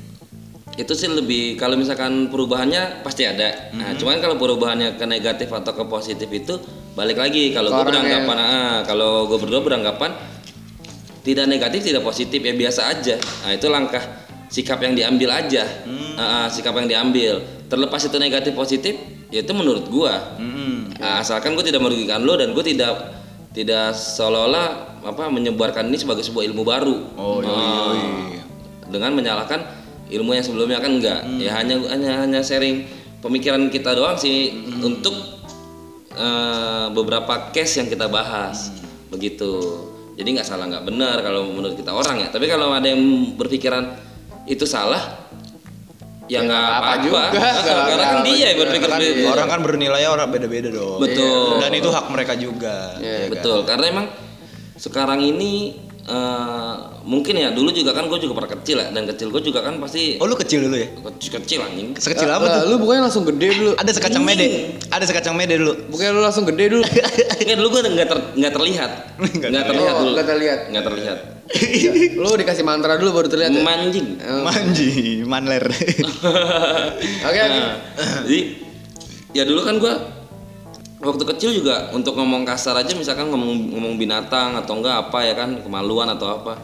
itu 0.76 0.92
sih 0.92 1.08
lebih 1.08 1.56
kalau 1.56 1.80
misalkan 1.80 2.28
perubahannya 2.28 3.00
pasti 3.00 3.24
ada. 3.24 3.72
Nah 3.72 3.96
cuman 3.96 4.20
kalau 4.20 4.36
perubahannya 4.36 5.00
ke 5.00 5.06
negatif 5.08 5.48
atau 5.48 5.72
ke 5.72 5.84
positif 5.88 6.28
itu 6.28 6.60
balik 6.96 7.16
lagi. 7.16 7.56
Kalau 7.56 7.72
gue 7.72 7.84
beranggapan 7.88 8.38
ah, 8.40 8.78
kalau 8.84 9.24
gue 9.32 9.40
berdua 9.40 9.64
beranggapan 9.64 10.12
tidak 11.24 11.48
negatif 11.48 11.80
tidak 11.80 12.04
positif 12.04 12.44
ya 12.44 12.54
biasa 12.54 12.82
aja. 12.92 13.16
Nah 13.48 13.52
itu 13.56 13.72
langkah 13.72 14.04
sikap 14.52 14.84
yang 14.84 14.94
diambil 14.94 15.32
aja. 15.32 15.64
Ah, 16.20 16.46
ah, 16.46 16.48
sikap 16.52 16.76
yang 16.76 16.92
diambil. 16.92 17.40
Terlepas 17.72 18.04
itu 18.06 18.18
negatif 18.20 18.52
positif 18.52 18.94
ya 19.34 19.42
itu 19.42 19.54
menurut 19.56 19.88
gua. 19.90 20.38
Hmm. 20.38 20.92
Nah, 20.96 21.20
asalkan 21.20 21.58
gue 21.60 21.66
tidak 21.66 21.84
merugikan 21.84 22.24
lo 22.24 22.40
dan 22.40 22.56
gue 22.56 22.64
tidak 22.64 23.16
tidak 23.52 23.96
seolah-olah 23.96 25.00
apa 25.04 25.24
menyebarkan 25.32 25.88
ini 25.88 25.98
sebagai 26.00 26.24
sebuah 26.24 26.44
ilmu 26.52 26.64
baru. 26.64 26.98
Oh, 27.16 27.40
iya, 27.44 27.52
Ah, 27.52 27.92
iya, 27.96 28.10
iya. 28.38 28.44
Dengan 28.86 29.12
menyalahkan 29.16 29.60
ilmu 30.08 30.32
yang 30.32 30.42
sebelumnya 30.42 30.78
kan 30.78 30.92
enggak. 30.94 31.22
Hmm. 31.22 31.38
Ya 31.38 31.52
hanya 31.54 31.76
hanya 31.88 32.12
hanya 32.22 32.40
sharing 32.40 32.86
pemikiran 33.20 33.68
kita 33.68 33.92
doang 33.92 34.16
sih 34.16 34.54
Hmm. 34.54 34.86
untuk 34.86 35.16
eh, 36.12 36.88
beberapa 36.90 37.52
case 37.52 37.78
yang 37.78 37.88
kita 37.88 38.08
bahas. 38.08 38.72
Hmm. 38.72 39.12
Begitu. 39.12 39.52
Jadi 40.16 40.28
nggak 40.32 40.48
salah 40.48 40.66
nggak 40.66 40.86
benar 40.86 41.20
kalau 41.20 41.50
menurut 41.50 41.76
kita 41.76 41.92
orang 41.92 42.22
ya. 42.22 42.28
Tapi 42.30 42.46
kalau 42.46 42.72
ada 42.72 42.86
yang 42.86 43.02
berpikiran 43.36 44.00
itu 44.46 44.64
salah 44.64 45.28
ya 46.26 46.42
nggak 46.42 46.58
apa 46.58 46.78
apa-apa. 46.80 47.04
juga, 47.04 47.22
nggak 47.28 47.78
Karena 47.92 48.06
kan 48.08 48.18
dia 48.24 48.46
yang 48.48 48.58
berpikir 48.58 48.90
Kan 48.90 48.98
beda. 48.98 49.24
orang 49.28 49.48
kan 49.48 49.60
bernilai 49.62 50.04
orang 50.08 50.28
beda-beda 50.32 50.70
dong. 50.72 50.98
Betul. 50.98 51.60
Dan 51.60 51.72
itu 51.76 51.90
hak 51.92 52.06
mereka 52.10 52.34
juga. 52.34 52.96
ya 52.98 53.28
kan? 53.28 53.32
Betul, 53.36 53.60
karena 53.68 53.86
emang 53.92 54.08
sekarang 54.76 55.20
ini 55.20 55.76
eh, 56.06 56.74
mungkin 57.02 57.34
ya 57.34 57.50
dulu 57.50 57.70
juga 57.70 57.92
kan 57.92 58.06
gue 58.06 58.18
juga 58.18 58.34
pernah 58.36 58.52
kecil 58.54 58.78
ya 58.78 58.88
dan 58.90 59.06
kecil 59.06 59.30
gue 59.30 59.42
juga 59.42 59.62
kan 59.62 59.78
pasti 59.78 60.18
Oh 60.18 60.26
lu 60.26 60.34
kecil 60.34 60.66
dulu 60.66 60.76
ya? 60.76 60.88
kecil, 61.12 61.30
kecil 61.36 61.60
anjing. 61.62 61.88
Sekecil 61.96 62.26
apa 62.28 62.44
Lah, 62.44 62.56
tuh? 62.62 62.70
Lu 62.70 62.76
bukannya 62.78 63.04
langsung 63.04 63.26
gede 63.26 63.48
dulu. 63.54 63.72
Ada 63.74 63.92
sekacang 63.92 64.22
mede. 64.22 64.78
Ada 64.90 65.06
sekacang 65.06 65.34
mede 65.34 65.58
dulu. 65.58 65.74
Bukannya 65.90 66.12
lu 66.12 66.22
langsung 66.22 66.46
gede 66.46 66.66
dulu. 66.72 66.84
Enggak 67.42 67.58
dulu 67.58 67.68
gue 67.72 67.82
nggak 67.88 68.08
ter, 68.08 68.20
nggak 68.34 68.54
terlihat, 68.54 68.92
nggak 69.18 69.66
terlihat 69.66 69.94
Oh, 69.94 70.02
dulu, 70.02 70.10
nggak 70.14 70.28
terlihat. 70.28 70.60
nggak 70.70 70.86
terlihat. 70.86 71.20
lu 72.22 72.30
dikasih 72.34 72.66
mantra 72.66 72.98
dulu 72.98 73.22
baru 73.22 73.28
terlihat 73.30 73.52
ya? 73.54 73.62
Manjing. 73.62 74.08
Manji, 74.42 74.92
manler. 75.24 75.62
Oke, 77.28 77.40
oke. 77.40 77.60
Nah, 77.60 77.78
jadi 78.26 78.40
ya 79.32 79.44
dulu 79.44 79.62
kan 79.62 79.78
gue 79.78 79.94
waktu 81.06 81.24
kecil 81.24 81.52
juga 81.54 81.94
untuk 81.94 82.18
ngomong 82.18 82.44
kasar 82.44 82.74
aja 82.82 82.92
misalkan 82.98 83.30
ngomong 83.30 83.72
ngomong 83.72 83.94
binatang 84.02 84.58
atau 84.58 84.82
enggak 84.82 85.08
apa 85.08 85.20
ya 85.22 85.34
kan 85.38 85.62
kemaluan 85.62 86.10
atau 86.10 86.42
apa. 86.42 86.60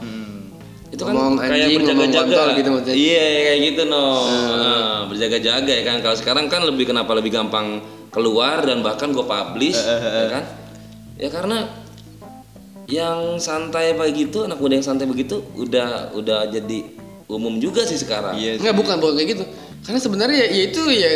Itu 0.91 1.07
kan 1.07 1.15
Ngomong 1.15 1.39
kayak 1.39 1.71
anjing, 1.71 1.87
ngomong 1.87 2.03
berjaga-jaga. 2.03 2.57
gitu 2.59 2.69
maksudnya. 2.75 2.95
Iya 2.99 3.23
kayak 3.47 3.59
gitu 3.63 3.81
no. 3.87 4.05
Nah, 4.27 4.97
berjaga-jaga 5.07 5.71
ya 5.71 5.83
kan. 5.87 5.97
Kalau 6.03 6.15
sekarang 6.19 6.45
kan 6.51 6.61
lebih 6.67 6.83
kenapa 6.91 7.15
lebih 7.15 7.31
gampang 7.31 7.79
keluar 8.11 8.59
dan 8.67 8.83
bahkan 8.83 9.15
gue 9.15 9.23
publish 9.23 9.79
ya 9.79 10.27
kan. 10.27 10.43
Ya 11.15 11.29
karena 11.31 11.69
yang 12.91 13.39
santai 13.39 13.95
kayak 13.95 14.11
gitu 14.19 14.43
anak 14.43 14.59
muda 14.59 14.75
yang 14.75 14.83
santai 14.83 15.07
begitu 15.07 15.39
udah 15.55 16.11
udah 16.11 16.51
jadi 16.51 16.91
umum 17.31 17.55
juga 17.63 17.87
sih 17.87 17.95
sekarang. 17.95 18.35
Iya. 18.35 18.59
Enggak 18.59 18.75
bukan 18.75 18.95
bukan 18.99 19.13
kayak 19.15 19.29
gitu. 19.39 19.43
Karena 19.87 19.99
sebenarnya 20.03 20.37
ya, 20.43 20.47
ya 20.51 20.63
itu 20.67 20.81
ya 20.91 21.11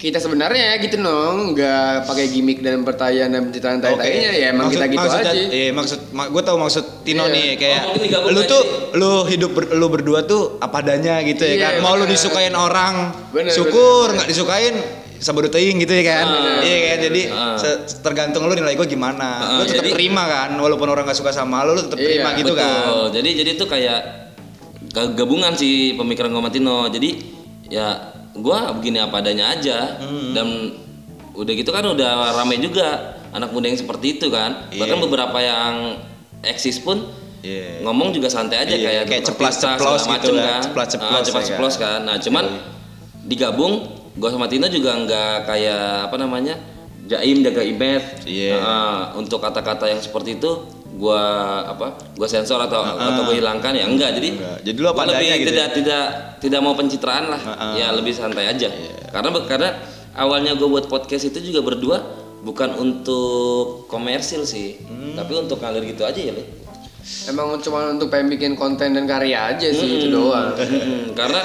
kita 0.00 0.16
sebenarnya 0.16 0.80
gitu 0.80 0.96
nong 0.96 1.52
nggak 1.52 2.08
pakai 2.08 2.24
gimmick 2.26 2.58
dan 2.58 2.80
pertanyaan 2.80 3.28
dan 3.30 3.42
pencitraan 3.44 3.78
tai 3.78 3.92
tainya 3.92 4.32
ya 4.32 4.46
emang 4.48 4.66
Maksud- 4.66 4.80
kita 4.80 4.86
gitu 4.88 5.00
maksud- 5.04 5.20
aja. 5.20 5.32
Iya, 5.36 5.70
maksud 5.70 5.98
gue 6.08 6.42
tau 6.42 6.56
maksud 6.56 6.84
Tino 7.02 7.24
Iya. 7.26 7.34
nih 7.36 7.48
kayak 7.54 7.80
Oh, 8.18 8.32
lu 8.32 8.40
tuh 8.42 8.62
lu 8.94 9.10
hidup 9.26 9.50
ber- 9.52 9.70
lu 9.70 9.86
berdua 9.86 10.24
tuh 10.24 10.56
apa 10.58 10.80
adanya 10.80 11.20
gitu 11.20 11.44
ya 11.44 11.52
Iya, 11.52 11.68
kan. 11.70 11.84
Mau 11.84 11.94
lu 11.94 12.04
disukain 12.06 12.50
orang, 12.50 13.12
Bener, 13.28 13.52
syukur 13.52 14.08
nggak 14.10 14.24
disukain 14.26 14.72
sabar 15.18 15.44
teing 15.46 15.76
gitu 15.76 15.92
ya 15.92 16.04
kan. 16.06 16.26
Ah. 16.26 16.64
Iya 16.64 16.78
kan. 16.82 16.96
Jadi 17.04 17.22
Ah. 17.28 17.54
se- 17.54 18.00
tergantung 18.00 18.42
lu 18.42 18.56
nilai 18.56 18.72
gue 18.72 18.88
gimana. 18.88 19.28
Ah, 19.38 19.48
lu 19.54 19.68
tetap 19.68 19.84
jadi- 19.84 19.92
terima 19.92 20.24
kan 20.24 20.56
walaupun 20.56 20.88
orang 20.88 21.04
gak 21.04 21.12
suka 21.14 21.28
sama 21.30 21.60
lu 21.62 21.76
lu 21.76 21.84
tetap 21.84 22.00
Iya, 22.00 22.08
terima 22.10 22.28
gitu 22.34 22.52
Betul. 22.52 22.64
kan. 23.04 23.12
Jadi 23.12 23.30
jadi 23.36 23.50
itu 23.52 23.64
kayak 23.66 24.00
gabungan 25.12 25.52
sih 25.52 25.92
pemikiran 25.92 26.30
gue 26.30 26.40
sama 26.40 26.48
Tino. 26.50 26.88
Jadi 26.88 27.10
ya 27.68 28.16
gua 28.32 28.70
begini 28.72 28.98
apa 28.98 29.18
adanya 29.18 29.50
aja 29.50 29.98
Hmm. 29.98 30.32
dan 30.32 30.46
udah 31.32 31.52
gitu 31.52 31.70
kan 31.70 31.82
udah 31.82 32.34
ramai 32.34 32.58
juga 32.58 33.16
anak 33.30 33.50
muda 33.50 33.70
yang 33.70 33.78
seperti 33.78 34.18
itu 34.18 34.26
kan. 34.28 34.70
Bahkan 34.70 34.98
Iya. 34.98 35.04
beberapa 35.06 35.38
yang 35.38 35.98
eksis 36.42 36.78
pun 36.78 37.06
Iya. 37.40 37.80
ngomong 37.82 38.12
juga 38.12 38.28
santai 38.28 38.62
aja 38.62 38.74
Iya, 38.74 38.84
kayak 38.84 39.04
kayak 39.06 39.22
Tirta, 39.24 39.48
segala 39.50 39.96
gitu 39.96 40.32
kan, 40.36 40.60
ceplas-ceplos 40.60 41.10
Ah, 41.10 41.18
ya 41.18 41.24
ceplas-ceplos 41.24 41.74
kan. 41.76 42.00
Nah, 42.04 42.16
cuman 42.18 42.44
digabung 43.24 43.86
gua 44.14 44.28
sama 44.28 44.50
Tino 44.50 44.66
juga 44.66 44.96
nggak 44.96 45.46
kayak 45.46 46.10
apa 46.10 46.16
namanya? 46.16 46.56
jaim 47.06 47.42
jaga 47.42 47.66
image. 47.66 48.22
Iya. 48.22 48.54
Ah, 48.62 49.00
untuk 49.18 49.42
kata-kata 49.42 49.90
yang 49.90 49.98
seperti 49.98 50.38
itu 50.38 50.50
gua 50.96 51.20
apa? 51.68 51.94
gua 52.18 52.28
sensor 52.28 52.58
atau 52.58 52.82
atau 52.82 53.22
gua 53.26 53.34
hilangkan 53.34 53.72
ya 53.74 53.86
enggak. 53.86 54.16
Jadi 54.18 54.28
Enggak. 54.34 54.58
Jadi 54.66 54.76
lu 54.78 54.88
apa 54.88 54.96
gua 54.96 55.06
lebih 55.12 55.26
adanya 55.26 55.36
gitu 55.38 55.50
tidak 55.50 55.68
tidak 55.76 56.04
tidak 56.40 56.60
mau 56.60 56.74
pencitraan 56.74 57.24
lah. 57.30 57.42
Ah, 57.42 57.52
ah. 57.52 57.72
Ya 57.76 57.86
lebih 57.94 58.10
santai 58.10 58.50
aja. 58.50 58.68
Iya. 58.68 59.10
Karena 59.10 59.28
karena 59.46 59.70
awalnya 60.14 60.58
gue 60.58 60.66
buat 60.66 60.86
podcast 60.86 61.30
itu 61.30 61.38
juga 61.52 61.62
berdua 61.62 62.02
bukan 62.40 62.72
untuk 62.74 63.84
komersil 63.86 64.42
sih, 64.42 64.80
Hmm. 64.80 65.12
tapi 65.12 65.36
untuk 65.36 65.60
ngalir 65.60 65.84
gitu 65.84 66.08
aja 66.08 66.16
ya, 66.16 66.32
Le. 66.32 66.44
Emang 67.28 67.58
cuma 67.60 67.90
untuk 67.92 68.08
pengen 68.08 68.32
bikin 68.32 68.52
konten 68.56 68.96
dan 68.96 69.04
karya 69.04 69.54
aja 69.54 69.68
sih 69.68 70.00
itu 70.00 70.08
doang. 70.08 70.56
Mm-mm, 70.56 71.12
karena 71.18 71.42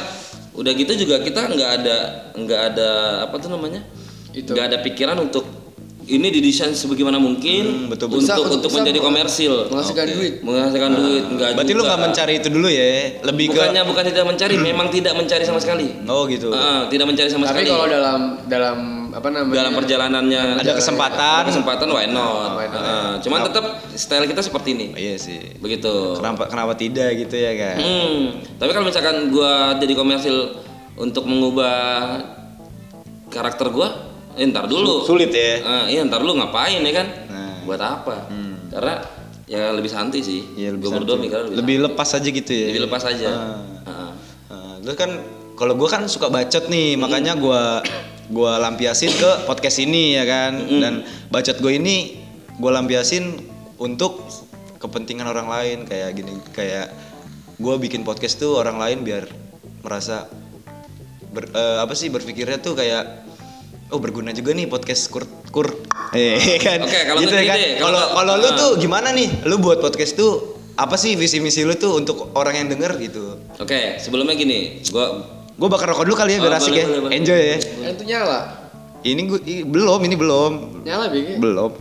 udah 0.56 0.72
gitu 0.72 0.96
juga 0.96 1.20
kita 1.20 1.52
nggak 1.52 1.72
ada 1.84 1.98
nggak 2.32 2.62
ada 2.74 2.90
apa 3.28 3.36
tuh 3.44 3.52
namanya 3.52 3.84
Itu. 4.32 4.56
nggak 4.56 4.66
ada 4.72 4.78
pikiran 4.80 5.20
untuk 5.20 5.44
ini 6.08 6.28
didesain 6.30 6.70
sebagaimana 6.72 7.18
mungkin 7.18 7.90
betul, 7.90 8.08
untuk 8.08 8.22
Bisa- 8.22 8.38
untuk 8.38 8.70
bisa 8.70 8.78
menjadi 8.80 9.00
komersil 9.00 9.54
Menghasilkan 9.68 10.06
duit. 10.08 10.34
menghasilkan 10.40 10.92
duit 10.94 11.24
nggak 11.28 11.50
Berarti 11.56 11.72
lu 11.72 11.76
juga. 11.76 11.88
nggak 11.88 12.02
mencari 12.04 12.34
itu 12.36 12.48
dulu 12.48 12.68
ya, 12.68 12.86
lebih 13.24 13.46
ke 13.48 13.54
bukannya 13.56 13.82
bukan 13.84 14.04
tidak 14.06 14.26
mencari 14.26 14.56
memang 14.56 14.88
tidak 14.88 15.14
mencari 15.14 15.44
sama 15.44 15.58
sekali 15.58 15.88
Oh 16.06 16.24
gitu. 16.26 16.50
Ah, 16.50 16.86
tidak 16.86 17.06
mencari 17.06 17.26
sama 17.28 17.44
Tapi 17.44 17.66
sekali 17.66 17.70
kalau 17.72 17.88
dalam 17.88 18.20
dalam 18.46 18.78
apa 19.10 19.28
namanya? 19.30 19.56
dalam 19.56 19.74
perjalanannya 19.74 20.42
Ada 20.60 20.74
kesempatan. 20.76 21.40
ada 21.42 21.48
kesempatan 21.48 21.88
why 21.88 22.06
not, 22.06 22.54
Why 22.54 22.68
not. 22.68 22.82
Ah, 22.82 23.14
cuman 23.18 23.40
tetap 23.44 23.66
style 23.92 24.26
kita 24.26 24.42
seperti 24.42 24.70
ini 24.72 24.88
Oh, 24.92 25.00
iya 25.00 25.16
sih. 25.16 25.42
begitu 25.58 26.16
Kenapa 26.16 26.46
kenapa 26.46 26.74
tidak 26.76 27.18
gitu 27.18 27.34
ya 27.34 27.56
kan? 27.56 27.76
Hmm, 27.78 28.22
tapi 28.56 28.70
kalau 28.70 28.86
misalkan 28.86 29.30
gua 29.30 29.54
jadi 29.76 29.94
komersil 29.94 30.54
untuk 30.96 31.26
mengubah 31.26 32.22
karakter 33.28 33.68
gua, 33.68 34.14
eh, 34.36 34.46
ntar 34.51 34.68
dulu. 34.68 35.04
Sulit 35.04 35.32
ya. 35.32 35.63
Ah, 35.63 35.86
iya 35.88 36.04
ntar 36.04 36.20
dulu 36.20 36.36
ngapain 36.38 36.80
ya 36.80 36.94
kan? 36.94 37.08
Nah. 37.27 37.56
Buat 37.63 37.82
apa? 37.82 38.15
Karena 38.70 38.94
ya 39.46 39.72
lebih 39.72 39.89
santai 39.89 40.20
sih. 40.22 40.44
Iya, 40.54 40.75
lebih 40.75 40.89
Gua 40.89 41.00
berdua 41.00 41.15
santai. 41.15 41.25
mikirnya 41.27 41.44
lebih, 41.48 41.58
lebih 41.62 41.77
lepas 41.92 42.10
aja 42.13 42.30
gitu 42.30 42.51
ya. 42.51 42.68
lebih 42.70 42.84
lepas 42.89 43.04
aja. 43.06 43.30
Ah. 43.86 44.12
Nah, 44.51 44.75
terus 44.82 44.98
kan 44.98 45.12
kalau 45.56 45.74
gue 45.74 45.88
kan 45.88 46.04
suka 46.12 46.27
bacot 46.27 46.68
nih, 46.68 47.00
makanya 47.00 47.39
gua 47.39 47.80
gua 48.27 48.58
lampiasin 48.60 49.13
ke 49.13 49.48
podcast 49.48 49.80
ini 49.80 50.18
ya 50.18 50.24
kan. 50.25 50.51
Dan 50.68 50.94
bacot 51.30 51.58
gue 51.58 51.74
ini 51.77 52.20
gue 52.56 52.72
lampiasin 52.72 53.36
untuk 53.75 54.24
kepentingan 54.80 55.27
orang 55.27 55.48
lain 55.50 55.77
kayak 55.84 56.15
gini 56.15 56.34
kayak 56.51 56.88
gue 57.56 57.75
bikin 57.80 58.04
podcast 58.04 58.39
tuh 58.39 58.60
orang 58.60 58.80
lain 58.80 59.04
biar 59.04 59.27
merasa 59.84 60.27
ber- 61.32 61.51
eh, 61.51 61.77
apa 61.84 61.92
sih 61.92 62.08
berpikirnya 62.08 62.60
tuh 62.60 62.75
kayak 62.75 63.25
oh 63.94 64.00
berguna 64.01 64.34
juga 64.34 64.51
nih 64.56 64.65
podcast 64.65 65.10
kur 65.13 65.25
kur 65.54 65.68
eh 66.15 66.58
kan 66.65 66.82
Oke, 66.82 67.00
kalau 67.06 67.20
gitu 67.22 67.36
ya 67.36 67.46
kan 67.46 67.58
deh, 67.58 67.72
kalau 67.77 68.01
kalau- 68.18 68.38
lu 68.42 68.48
ah. 68.50 68.54
tuh 68.58 68.72
gimana 68.82 69.13
nih 69.13 69.46
lu 69.46 69.62
buat 69.62 69.77
podcast 69.82 70.18
tuh 70.18 70.58
apa 70.75 70.98
sih 70.98 71.15
visi 71.15 71.39
misi 71.39 71.63
lu 71.63 71.77
tuh 71.77 71.96
untuk 71.96 72.36
orang 72.36 72.65
yang 72.65 72.68
denger 72.68 72.98
gitu 73.00 73.39
Oke, 73.56 73.96
sebelumnya 74.04 74.36
gini, 74.36 74.84
gua 74.92 75.36
Gue 75.56 75.72
bakar 75.72 75.88
rokok 75.88 76.04
dulu 76.04 76.20
kali 76.20 76.36
ya 76.36 76.44
Oh, 76.44 76.51
biar 76.51 76.60
asik 76.60 76.75
boleh, 76.75 76.84
ya. 76.84 76.88
boleh, 76.92 77.01
boleh. 77.08 77.15
Enjoy 77.15 77.39
ya. 77.39 77.56
Yang 77.56 77.94
itu 77.96 78.04
nyala. 78.12 78.39
Ini 79.08 79.22
gue 79.24 79.39
belum, 79.63 80.00
ini 80.04 80.15
belum. 80.20 80.51
Nyala 80.84 81.06
BG. 81.08 81.39
Belum. 81.39 81.72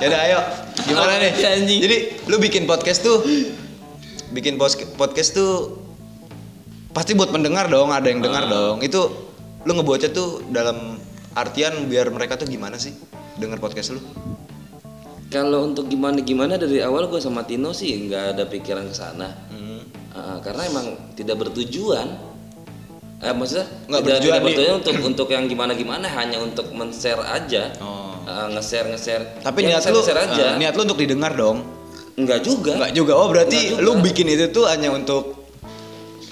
ya 0.00 0.06
udah 0.08 0.20
ayo. 0.24 0.40
Gimana 0.88 1.12
nih? 1.20 1.32
Jadi 1.84 1.96
lu 2.32 2.36
bikin 2.40 2.64
podcast 2.64 3.04
tuh 3.04 3.20
bikin 4.32 4.56
podcast 4.96 5.36
tuh 5.36 5.83
pasti 6.94 7.12
buat 7.12 7.28
pendengar 7.28 7.66
dong, 7.66 7.90
ada 7.90 8.06
yang 8.06 8.22
Ah. 8.22 8.24
dengar 8.24 8.44
dong. 8.46 8.76
Itu 8.80 9.00
lu 9.60 9.72
ngebuatnya 9.72 10.10
tuh 10.10 10.46
dalam 10.48 10.96
artian 11.34 11.84
biar 11.84 12.08
mereka 12.08 12.36
tuh 12.36 12.46
gimana 12.46 12.78
sih 12.78 12.94
denger 13.36 13.58
podcast 13.58 13.90
lu? 13.90 14.00
kalau 15.26 15.66
untuk 15.66 15.90
gimana 15.90 16.22
gimana 16.22 16.54
dari 16.54 16.78
awal 16.78 17.10
gua 17.10 17.18
sama 17.18 17.42
Tino 17.42 17.74
sih 17.74 18.06
nggak 18.06 18.38
ada 18.38 18.44
pikiran 18.46 18.86
ke 18.86 18.94
sana. 18.94 19.34
Hmm. 19.50 19.82
Ah, 20.14 20.38
karena 20.38 20.62
emang 20.64 20.86
tidak 21.12 21.42
bertujuan. 21.42 22.06
Eh, 23.18 23.34
maksudnya 23.34 23.66
Nggak 23.88 23.98
tidak, 23.98 24.14
bertujuan 24.14 24.30
tidak 24.30 24.44
bertujuan 24.46 24.74
untuk 24.78 24.94
untuk 25.10 25.28
yang 25.28 25.44
gimana 25.44 25.72
gimana 25.74 26.06
hanya 26.08 26.38
untuk 26.38 26.70
men-share 26.70 27.18
aja. 27.20 27.74
Oh. 27.82 28.14
Ah, 28.22 28.46
nge-share 28.46 28.86
nge-share. 28.88 29.42
Tapi 29.42 29.58
Ya, 29.60 29.66
niat 29.66 29.82
nge-share, 29.82 29.90
lu 29.90 29.98
nge-share 29.98 30.20
aja. 30.22 30.44
ah, 30.44 30.54
niat 30.54 30.72
lu 30.72 30.82
untuk 30.86 31.00
didengar 31.02 31.32
dong. 31.34 31.58
Enggak 32.14 32.40
juga. 32.40 32.72
Enggak 32.78 32.92
juga. 32.94 33.12
Oh, 33.18 33.26
berarti 33.26 33.58
Nggak 33.74 33.82
lu 33.82 33.90
juga. 33.90 34.04
bikin 34.06 34.26
itu 34.30 34.44
tuh 34.48 34.64
hanya 34.70 34.94
untuk 34.94 35.43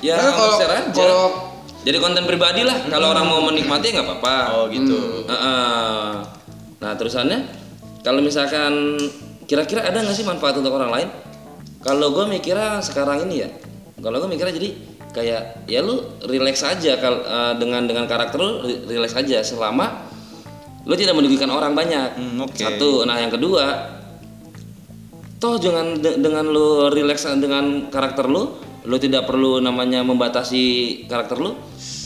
Ya 0.03 0.19
Karena 0.19 0.31
kalau- 0.31 0.47
nge-share 0.53 0.75
aja. 0.77 0.91
kalau- 0.93 1.33
Jadi 1.83 1.99
konten 1.99 2.23
pribadi 2.27 2.63
lah. 2.63 2.79
Kalau 2.87 3.11
orang 3.11 3.27
mau 3.27 3.43
menikmati 3.43 3.91
nggak 3.91 4.07
apa-apa. 4.07 4.35
oh 4.55 4.65
gitu. 4.69 5.27
Ah, 5.27 5.35
ah. 5.35 6.07
Nah 6.79 6.93
terusannya 6.95 7.43
kalau 8.03 8.19
misalkan 8.19 8.99
kira-kira 9.47 9.83
ada 9.83 9.99
nggak 9.99 10.15
sih 10.15 10.23
manfaat 10.23 10.55
untuk 10.55 10.71
orang 10.71 10.91
lain? 10.91 11.09
Kalau 11.83 12.11
gue 12.11 12.27
mikirnya 12.29 12.79
sekarang 12.79 13.27
ini 13.27 13.43
ya, 13.43 13.49
kalau 13.99 14.23
gue 14.23 14.31
mikirnya 14.31 14.55
jadi 14.55 14.71
kayak 15.11 15.43
ya 15.67 15.83
lu 15.83 15.99
relax 16.23 16.63
aja 16.63 16.95
kal 16.97 17.19
eh, 17.19 17.55
dengan 17.59 17.83
dengan 17.85 18.07
karakter 18.07 18.39
lu 18.39 18.51
relax 18.87 19.13
aja 19.13 19.43
selama 19.43 20.07
lu 20.83 20.95
tidak 20.95 21.15
merugikan 21.15 21.51
orang 21.51 21.75
banyak. 21.75 22.15
Hmm, 22.15 22.43
oke. 22.43 22.59
Satu. 22.59 23.03
Nah, 23.03 23.19
yang 23.19 23.31
kedua, 23.31 23.91
toh 25.39 25.59
jangan 25.59 25.99
de- 25.99 26.15
dengan 26.17 26.47
lu 26.47 26.87
relax 26.89 27.27
dengan 27.37 27.87
karakter 27.87 28.27
lu, 28.27 28.55
lu 28.87 28.97
tidak 28.99 29.27
perlu 29.31 29.62
namanya 29.62 30.03
membatasi 30.03 31.07
karakter 31.07 31.39
lu. 31.39 31.55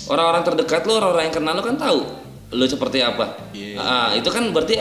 Orang-orang 0.06 0.42
terdekat 0.46 0.86
lu, 0.86 0.94
orang-orang 0.96 1.32
yang 1.32 1.36
kenal 1.36 1.54
lu 1.58 1.64
kan 1.64 1.76
tahu 1.76 2.00
lu 2.54 2.64
seperti 2.66 3.02
apa. 3.02 3.50
Iya. 3.50 3.74
Ah, 3.80 4.08
itu 4.14 4.30
kan 4.30 4.54
berarti 4.54 4.78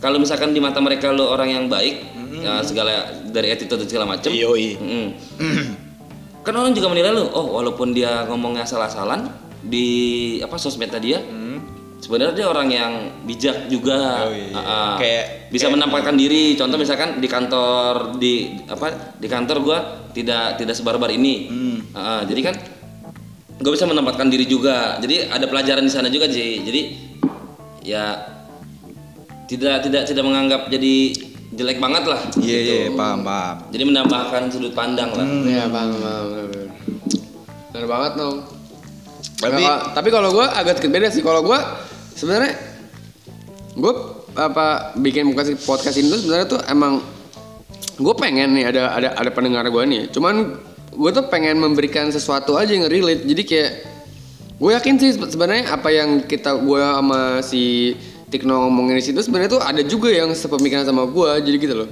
kalau 0.00 0.20
misalkan 0.20 0.52
di 0.52 0.60
mata 0.60 0.80
mereka 0.84 1.12
lu 1.12 1.24
orang 1.24 1.48
yang 1.48 1.64
baik, 1.68 2.04
ya, 2.40 2.60
segala 2.64 3.08
dari 3.28 3.52
attitude 3.52 3.84
dan 3.84 3.88
segala 3.88 4.06
macem. 4.16 4.32
Yoi. 4.32 4.76
Mm. 4.76 5.08
kan 6.40 6.56
orang 6.56 6.72
juga 6.72 6.88
menilai 6.88 7.12
lu, 7.12 7.28
oh 7.28 7.60
walaupun 7.60 7.92
dia 7.92 8.24
ngomongnya 8.24 8.64
salah-salan 8.64 9.28
di 9.60 10.40
apa 10.40 10.56
sosmednya 10.56 10.96
dia, 10.96 11.18
sebenarnya 12.00 12.34
dia 12.34 12.46
orang 12.48 12.68
yang 12.68 12.92
bijak 13.22 13.68
juga, 13.68 14.24
Oh, 14.24 14.32
iya. 14.32 14.56
Ah. 14.56 14.96
Kayak- 14.96 15.52
bisa 15.52 15.68
menampakkan 15.68 16.14
diri. 16.14 16.54
Contoh 16.54 16.76
misalkan 16.76 17.18
di 17.18 17.26
kantor 17.26 18.16
di 18.16 18.56
apa 18.64 19.16
di 19.16 19.26
kantor 19.26 19.56
gua 19.60 19.78
tidak 20.10 20.56
tidak 20.56 20.74
sebarbar 20.74 21.10
ini, 21.10 21.46
Ah, 21.92 21.98
ah. 21.98 22.20
jadi 22.24 22.40
kan 22.42 22.54
gue 23.60 23.72
bisa 23.72 23.84
menempatkan 23.84 24.26
diri 24.26 24.48
juga. 24.48 24.96
Jadi 24.96 25.28
ada 25.28 25.44
pelajaran 25.44 25.84
di 25.84 25.92
sana 25.92 26.08
juga 26.08 26.24
sih. 26.26 26.64
Jadi 26.64 26.80
ya 27.82 28.16
tidak 29.44 29.84
tidak 29.84 30.02
tidak 30.06 30.24
menganggap 30.24 30.70
jadi 30.70 30.94
jelek 31.50 31.76
banget 31.76 32.04
lah. 32.06 32.20
Iya, 32.38 32.56
gitu. 32.56 32.72
iya, 32.72 32.88
paham, 32.94 33.20
paham. 33.20 33.56
Jadi 33.68 33.82
menambahkan 33.84 34.42
sudut 34.48 34.72
pandang 34.72 35.10
lah. 35.12 35.26
Iya 35.26 35.66
paham 35.66 35.90
paham. 35.92 36.24
bener, 36.30 36.46
bener. 36.46 36.68
Bener 37.70 37.86
banget 37.90 38.12
dong. 38.16 38.36
Tapi- 39.40 39.66
tapi 39.92 40.08
kalau 40.08 40.30
gue 40.30 40.46
agak 40.46 40.78
sedikit 40.78 40.92
beda 40.94 41.08
sih. 41.10 41.20
Kalau 41.20 41.42
gue 41.42 41.58
sebenarnya 42.20 42.52
gue 43.80 43.92
apa 44.36 44.92
bikin 45.00 45.32
podcast 45.32 45.64
podcast 45.64 45.96
ini 45.96 46.12
tuh 46.12 46.20
sebenarnya 46.20 46.46
tuh 46.52 46.60
emang 46.68 47.00
gue 47.96 48.14
pengen 48.16 48.52
nih 48.56 48.64
ada 48.68 48.92
ada 48.92 49.08
ada 49.16 49.30
pendengar 49.32 49.64
gue 49.68 49.82
nih. 49.88 50.02
Cuman 50.12 50.60
gue 50.92 51.10
tuh 51.16 51.24
pengen 51.32 51.56
memberikan 51.56 52.12
sesuatu 52.12 52.60
aja 52.60 52.76
yang 52.76 52.88
relate. 52.92 53.24
Jadi 53.24 53.42
kayak 53.48 53.70
gue 54.60 54.70
yakin 54.76 54.94
sih 55.00 55.10
sebe- 55.16 55.32
sebenarnya 55.32 55.72
apa 55.72 55.88
yang 55.88 56.24
kita 56.28 56.60
gue 56.60 56.80
sama 56.80 57.40
si 57.40 57.96
Tikno 58.30 58.68
ngomongin 58.68 59.00
di 59.00 59.04
situ 59.04 59.18
sebenarnya 59.24 59.58
tuh 59.58 59.62
ada 59.64 59.82
juga 59.82 60.12
yang 60.12 60.32
sepemikiran 60.36 60.84
sama 60.84 61.08
gue. 61.08 61.30
Jadi 61.40 61.56
gitu 61.56 61.74
loh. 61.84 61.88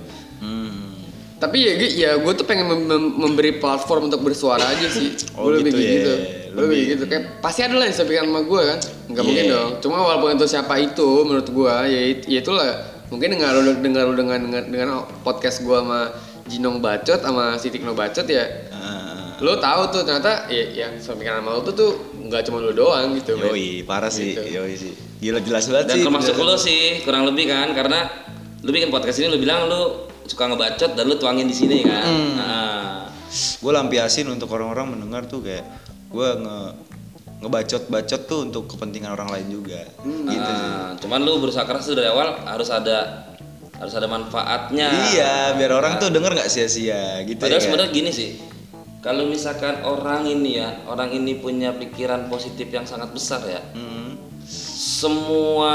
Tapi 1.38 1.58
ya, 1.60 1.72
Gi, 1.74 1.88
ya 1.96 2.10
gue 2.18 2.32
tuh 2.34 2.42
pengen 2.42 2.66
mem- 2.66 2.82
mem- 2.84 3.14
memberi 3.16 3.56
platform 3.56 4.10
untuk 4.10 4.20
bersuara 4.20 4.62
aja 4.64 4.88
sih. 4.88 5.14
Oh, 5.38 5.46
gue 5.46 5.62
lebih 5.62 5.70
gitu 5.70 5.78
kayak 5.78 5.86
ya. 5.86 5.94
gitu. 5.94 6.12
Gue 6.50 6.62
lebih 6.62 6.66
Lebih- 6.74 6.86
gitu. 6.90 7.04
Kayak 7.06 7.24
pasti 7.38 7.60
ada 7.62 7.74
lah 7.74 7.84
yang 7.86 7.94
sepikiran 7.94 8.26
sama 8.26 8.40
gue 8.42 8.62
kan. 8.64 8.78
Enggak 9.06 9.22
Iya. 9.22 9.28
mungkin 9.30 9.44
dong. 9.48 9.70
Cuma 9.78 9.96
walaupun 10.02 10.28
itu 10.34 10.46
siapa 10.46 10.74
itu 10.76 11.08
menurut 11.22 11.48
gue 11.48 11.74
ya, 11.86 12.00
it- 12.08 12.26
ya 12.26 12.38
itulah. 12.40 12.68
Mungkin 13.08 13.28
dengar 13.32 13.56
lu 13.56 13.72
dengar 13.74 14.02
lu 14.04 14.14
dengan 14.14 14.38
dengan, 14.42 14.64
dengan 14.66 14.88
podcast 15.22 15.62
gue 15.62 15.72
sama 15.74 16.10
Jinong 16.44 16.78
Bacot 16.78 17.20
sama 17.20 17.54
si 17.54 17.68
Tikno 17.68 17.92
Bacot 17.92 18.26
ya. 18.26 18.44
Ah, 18.68 19.38
Lo 19.38 19.54
tahu 19.56 19.94
tuh 19.94 20.02
ternyata 20.02 20.48
ya, 20.48 20.64
yang 20.76 20.98
sepemikiran 20.98 21.38
sama 21.38 21.50
lu 21.54 21.62
tuh 21.62 21.72
tuh 21.72 21.90
nggak 22.20 22.42
cuma 22.44 22.58
lu 22.58 22.74
doang 22.74 23.14
gitu. 23.14 23.38
Yoi, 23.38 23.80
parah 23.82 24.10
sih, 24.10 24.34
Gitu. 24.34 24.42
yoi 24.50 24.74
sih. 24.74 24.92
Gila 25.18 25.38
jelas 25.38 25.66
banget 25.66 25.86
Dan 25.88 25.96
sih. 25.96 26.04
termasuk 26.04 26.34
lo 26.36 26.54
sih 26.54 26.98
kurang 27.00 27.22
lebih 27.24 27.46
kan 27.46 27.70
karena 27.70 28.10
lu 28.60 28.68
bikin 28.68 28.90
podcast 28.90 29.18
ini 29.18 29.30
lu 29.30 29.38
bilang 29.38 29.66
lu 29.66 30.07
suka 30.28 30.44
ngebacot 30.46 30.92
dan 30.92 31.04
lu 31.08 31.16
tuangin 31.16 31.48
di 31.48 31.56
sini 31.56 31.82
kan. 31.82 32.04
Nah, 32.36 33.08
gue 33.32 33.72
lampiasin 33.72 34.28
untuk 34.28 34.52
orang-orang 34.52 34.94
mendengar 34.96 35.24
tuh 35.24 35.40
kayak 35.40 35.64
gue 36.12 36.28
nge 36.44 36.60
ngebacot-bacot 37.38 38.22
tuh 38.26 38.40
untuk 38.50 38.66
kepentingan 38.66 39.14
orang 39.14 39.30
lain 39.30 39.46
juga. 39.48 39.82
Gitu 40.04 40.50
sih. 40.52 40.68
nah, 40.68 40.98
cuman 40.98 41.20
lu 41.22 41.38
berusaha 41.38 41.62
keras 41.64 41.86
tuh 41.86 41.94
dari 41.94 42.10
awal 42.10 42.34
harus 42.44 42.68
ada 42.68 43.28
harus 43.78 43.94
ada 43.94 44.10
manfaatnya. 44.10 44.90
Iya, 45.14 45.54
biar 45.54 45.70
orang 45.70 46.02
tuh 46.02 46.10
denger 46.10 46.34
nggak 46.34 46.50
sia-sia 46.50 47.22
gitu 47.22 47.38
Padahal 47.38 47.58
ya. 47.58 47.62
kan? 47.62 47.66
sebenarnya 47.70 47.90
gini 47.94 48.10
sih. 48.10 48.30
Kalau 48.98 49.30
misalkan 49.30 49.86
orang 49.86 50.26
ini 50.26 50.58
ya, 50.58 50.82
orang 50.90 51.14
ini 51.14 51.38
punya 51.38 51.70
pikiran 51.70 52.26
positif 52.26 52.66
yang 52.74 52.82
sangat 52.82 53.14
besar 53.14 53.38
ya. 53.46 53.62
Hmm. 53.78 54.07
Semua 54.98 55.74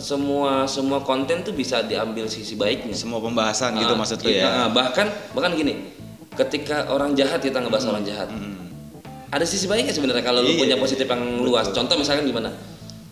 semua 0.00 0.64
semua 0.64 0.98
konten 1.04 1.44
tuh 1.44 1.52
bisa 1.52 1.84
diambil 1.84 2.24
sisi 2.32 2.56
baiknya. 2.56 2.96
Semua 2.96 3.20
pembahasan 3.20 3.76
gitu 3.76 3.92
Ah, 3.92 3.98
maksud 4.00 4.24
lu 4.24 4.32
iya, 4.32 4.40
ya. 4.40 4.48
ah, 4.64 4.68
bahkan 4.72 5.04
bahkan 5.36 5.52
gini, 5.52 5.92
ketika 6.32 6.88
orang 6.88 7.12
jahat 7.12 7.44
kita 7.44 7.60
ngebahas 7.60 7.92
orang 7.92 8.08
jahat, 8.08 8.32
Hmm. 8.32 8.72
ada 9.28 9.44
sisi 9.44 9.68
baiknya 9.68 9.92
sebenarnya 9.92 10.24
kalau 10.24 10.40
lu 10.40 10.56
Iya, 10.56 10.60
punya 10.64 10.76
positif 10.80 11.04
yang 11.04 11.44
luas. 11.44 11.68
Contoh 11.76 12.00
misalkan 12.00 12.24
gimana? 12.24 12.48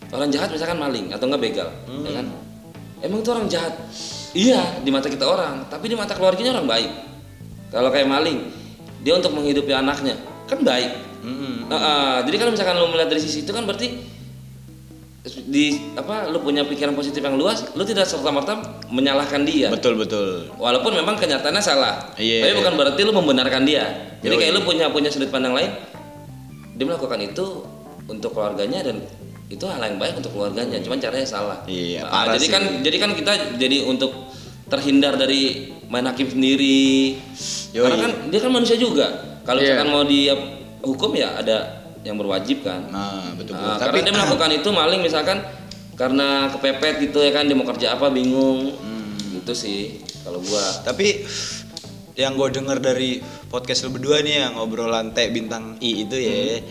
Orang 0.08 0.32
jahat 0.32 0.48
misalkan 0.48 0.80
maling 0.80 1.12
atau 1.12 1.28
enggak 1.28 1.42
begal, 1.44 1.68
Hmm. 1.84 2.00
ya 2.00 2.10
kan? 2.16 2.26
Emang 3.04 3.20
itu 3.20 3.28
orang 3.28 3.46
jahat? 3.52 3.74
Iya, 4.32 4.80
di 4.80 4.88
mata 4.88 5.12
kita 5.12 5.28
orang, 5.28 5.68
tapi 5.68 5.92
di 5.92 5.96
mata 6.00 6.16
keluarganya 6.16 6.56
orang 6.56 6.64
baik. 6.64 6.90
Kalau 7.68 7.92
kayak 7.92 8.08
maling, 8.08 8.40
dia 9.04 9.12
untuk 9.12 9.36
menghidupi 9.36 9.68
anaknya 9.68 10.16
kan 10.48 10.64
baik. 10.64 10.96
Hmm. 11.20 11.68
Ah, 11.68 11.76
ah, 11.76 12.16
jadi 12.24 12.40
kalau 12.40 12.56
misalkan 12.56 12.80
lu 12.80 12.88
melihat 12.88 13.12
dari 13.12 13.20
sisi 13.20 13.44
itu 13.44 13.52
kan 13.52 13.66
berarti 13.68 14.15
di 15.26 15.74
apa 15.98 16.30
lu 16.30 16.38
punya 16.38 16.62
pikiran 16.62 16.94
positif 16.94 17.18
yang 17.18 17.34
luas, 17.34 17.66
lu 17.74 17.82
tidak 17.82 18.06
serta 18.06 18.30
merta 18.30 18.54
menyalahkan 18.86 19.42
dia. 19.42 19.68
Betul 19.74 19.98
betul. 19.98 20.46
Walaupun 20.54 20.94
memang 20.94 21.18
kenyataannya 21.18 21.62
salah. 21.62 22.14
Iya. 22.14 22.46
Tapi 22.46 22.52
bukan 22.62 22.74
berarti 22.78 23.00
lu 23.02 23.10
membenarkan 23.10 23.66
dia. 23.66 24.14
Jadi 24.22 24.34
kayak 24.38 24.52
lu 24.54 24.62
punya 24.62 24.86
punya 24.90 25.10
sudut 25.10 25.30
pandang 25.30 25.54
lain. 25.54 25.70
Dia 26.78 26.84
melakukan 26.86 27.18
itu 27.18 27.66
untuk 28.06 28.36
keluarganya 28.38 28.86
dan 28.86 29.02
itu 29.50 29.62
hal 29.66 29.82
yang 29.82 29.98
baik 29.98 30.14
untuk 30.18 30.30
keluarganya. 30.30 30.78
Cuman 30.78 30.98
caranya 31.02 31.26
salah. 31.26 31.58
Iya, 31.66 32.06
Nah, 32.06 32.34
jadi 32.38 32.46
sih. 32.46 32.52
kan 32.52 32.62
jadi 32.86 32.96
kan 33.02 33.10
kita 33.18 33.32
jadi 33.58 33.82
untuk 33.86 34.14
terhindar 34.66 35.18
dari 35.18 35.70
main 35.90 36.06
hakim 36.06 36.30
sendiri. 36.30 37.18
Yoi. 37.74 37.82
Karena 37.82 37.98
kan 37.98 38.12
dia 38.30 38.40
kan 38.42 38.50
manusia 38.54 38.78
juga. 38.78 39.06
Kalau 39.46 39.58
Iya. 39.58 39.78
misalkan 39.78 39.88
mau 39.90 40.02
di 40.06 40.30
hukum 40.82 41.10
ya 41.14 41.38
ada 41.38 41.75
yang 42.06 42.14
berwajib 42.14 42.62
kan. 42.62 42.86
Nah, 42.86 43.34
betul 43.34 43.58
betul. 43.58 43.66
Nah, 43.66 43.82
Tapi 43.82 43.98
karena 43.98 44.06
dia 44.06 44.14
melakukan 44.14 44.50
itu 44.54 44.68
maling 44.70 45.02
misalkan 45.02 45.38
karena 45.98 46.46
kepepet 46.54 47.10
gitu 47.10 47.18
ya 47.18 47.34
kan 47.34 47.50
dia 47.50 47.58
mau 47.58 47.66
kerja 47.66 47.98
apa 47.98 48.06
bingung. 48.14 48.78
Hmm. 48.78 49.42
Gitu 49.42 49.52
sih 49.58 49.98
kalau 50.22 50.38
gua. 50.42 50.62
tapi 50.86 51.22
yang 52.16 52.32
gue 52.32 52.48
denger 52.48 52.80
dari 52.80 53.20
podcast 53.52 53.84
lu 53.84 53.92
berdua 53.92 54.24
nih 54.24 54.48
yang 54.48 54.56
ngobrolan 54.56 55.12
teh 55.12 55.28
bintang 55.28 55.76
I 55.84 56.06
itu 56.06 56.16
ya. 56.16 56.64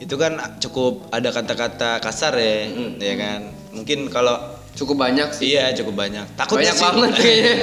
Itu 0.00 0.16
kan 0.16 0.40
cukup 0.56 1.12
ada 1.12 1.32
kata-kata 1.32 2.00
kasar 2.00 2.36
ya, 2.36 2.68
ya 2.96 3.14
kan. 3.16 3.52
Mungkin 3.76 4.08
kalau 4.08 4.40
Cukup 4.76 5.00
banyak 5.00 5.32
sih. 5.32 5.56
Iya 5.56 5.72
cukup 5.72 5.96
banyak. 5.96 6.36
Takutnya 6.36 6.70
Banyak 6.70 6.76
sih. 6.76 6.84
banget 6.84 7.12
kayaknya. 7.24 7.54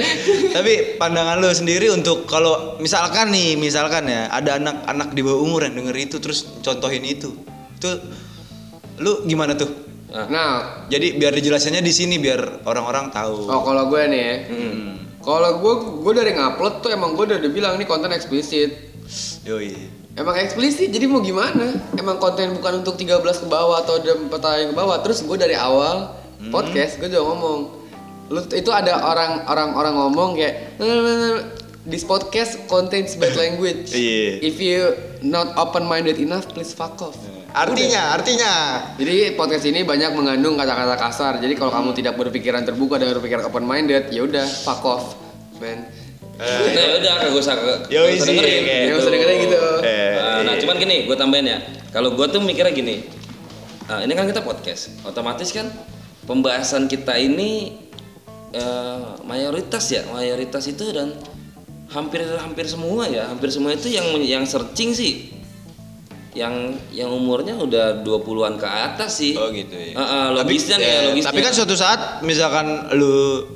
Tapi 0.50 0.72
pandangan 0.98 1.36
lu 1.38 1.48
sendiri 1.48 1.86
untuk 1.88 2.26
kalau 2.26 2.74
misalkan 2.76 3.30
nih, 3.30 3.54
misalkan 3.54 4.04
ya 4.04 4.26
ada 4.28 4.58
anak-anak 4.58 5.14
di 5.14 5.22
bawah 5.22 5.40
umur 5.40 5.62
yang 5.62 5.78
denger 5.78 5.94
itu 5.96 6.16
terus 6.18 6.42
contohin 6.58 7.06
itu, 7.06 7.30
itu 7.72 7.90
lu 8.98 9.22
gimana 9.24 9.54
tuh? 9.54 9.70
Nah, 10.10 10.86
Jadi 10.86 11.14
biar 11.14 11.30
dijelasannya 11.32 11.82
di 11.82 11.90
sini 11.90 12.18
biar 12.18 12.62
orang-orang 12.62 13.10
tahu. 13.10 13.46
oh 13.46 13.62
kalau 13.62 13.86
gue 13.88 14.02
nih 14.04 14.20
ya. 14.20 14.34
Hmm. 14.46 14.90
Kalau 15.18 15.50
gue 15.58 15.74
gue 16.02 16.12
dari 16.12 16.34
ngupload 16.34 16.82
tuh 16.82 16.90
emang 16.90 17.14
gue 17.14 17.24
udah 17.26 17.38
dibilang 17.38 17.74
ini 17.74 17.82
konten 17.82 18.10
eksplisit. 18.10 18.94
Yoi. 19.42 19.74
Emang 20.14 20.34
eksplisit 20.34 20.90
jadi 20.90 21.06
mau 21.06 21.18
gimana? 21.18 21.74
Emang 21.94 22.18
konten 22.18 22.54
bukan 22.54 22.82
untuk 22.82 22.94
13 22.94 23.18
ke 23.18 23.46
bawah 23.46 23.82
atau 23.82 23.98
ada 23.98 24.14
4 24.14 24.30
tahun 24.30 24.70
ke 24.70 24.76
bawah. 24.76 25.02
Terus 25.02 25.22
gue 25.22 25.34
dari 25.34 25.58
awal 25.58 26.14
Hmm. 26.44 26.52
podcast 26.52 27.00
gue 27.00 27.08
juga 27.08 27.24
ngomong. 27.24 27.58
Lu 28.32 28.40
itu 28.52 28.70
ada 28.72 29.04
orang 29.04 29.44
orang 29.48 29.68
orang 29.76 29.94
ngomong 29.96 30.28
kayak 30.36 30.76
this 31.84 32.04
podcast 32.04 32.56
contains 32.66 33.16
bad 33.16 33.36
language. 33.36 33.92
Iya. 33.96 34.40
If 34.40 34.56
you 34.60 34.96
not 35.20 35.56
open 35.56 35.84
minded 35.84 36.16
enough, 36.16 36.48
please 36.48 36.72
fuck 36.72 36.96
off. 37.00 37.16
Artinya, 37.54 38.18
artinya. 38.18 38.52
Jadi 38.98 39.38
podcast 39.38 39.62
ini 39.62 39.86
banyak 39.86 40.10
mengandung 40.18 40.58
kata-kata 40.58 40.98
kasar. 40.98 41.32
Jadi 41.38 41.54
kalau 41.54 41.70
kamu 41.70 41.94
tidak 41.94 42.18
berpikiran 42.18 42.66
terbuka 42.66 42.98
dan 42.98 43.14
berpikiran 43.14 43.46
open 43.46 43.62
minded, 43.62 44.10
ya 44.10 44.26
udah 44.26 44.42
fuck 44.42 44.82
off, 44.82 45.14
man. 45.62 45.86
Nah, 46.34 46.66
ya 46.66 46.98
udah 46.98 47.12
kagak 47.22 47.38
usah 47.38 47.54
kagak 47.54 47.78
usah 47.86 48.26
dengerin. 48.26 48.62
kayak 48.66 48.82
Nggak 48.90 48.98
usah 48.98 49.12
dengerin 49.14 49.36
gitu. 49.46 49.58
Eh, 49.86 50.12
Nah, 50.18 50.40
nah, 50.42 50.54
cuman 50.58 50.74
gini, 50.82 50.96
gue 51.06 51.14
tambahin 51.14 51.46
ya. 51.46 51.58
Kalau 51.94 52.10
gue 52.18 52.26
tuh 52.26 52.42
mikirnya 52.42 52.74
gini, 52.74 53.06
nah, 53.86 54.02
ini 54.02 54.12
kan 54.18 54.26
kita 54.26 54.42
podcast, 54.42 54.90
otomatis 55.06 55.54
kan 55.54 55.70
pembahasan 56.24 56.88
kita 56.88 57.16
ini 57.16 57.76
eh, 58.52 59.00
mayoritas 59.24 59.84
ya, 59.90 60.02
mayoritas 60.10 60.64
itu 60.66 60.84
dan 60.90 61.12
hampir 61.90 62.24
hampir 62.36 62.66
semua 62.66 63.06
ya, 63.06 63.28
hampir 63.30 63.52
semua 63.52 63.72
itu 63.72 63.86
yang 63.88 64.04
yang 64.18 64.44
searching 64.44 64.90
sih, 64.90 65.30
yang 66.34 66.74
yang 66.90 67.10
umurnya 67.12 67.54
udah 67.54 68.02
20-an 68.02 68.58
ke 68.58 68.66
atas 68.66 69.20
sih. 69.22 69.38
Oh 69.38 69.50
gitu 69.50 69.74
ya. 69.74 69.94
Ah, 69.94 70.02
ah, 70.02 70.26
logisnya 70.34 70.76
nih 70.80 70.86
ya, 70.86 70.94
eh, 70.94 71.02
logisnya. 71.12 71.30
Tapi 71.30 71.40
kan 71.42 71.52
suatu 71.54 71.74
saat 71.78 72.00
misalkan 72.26 72.66
lu 72.98 73.46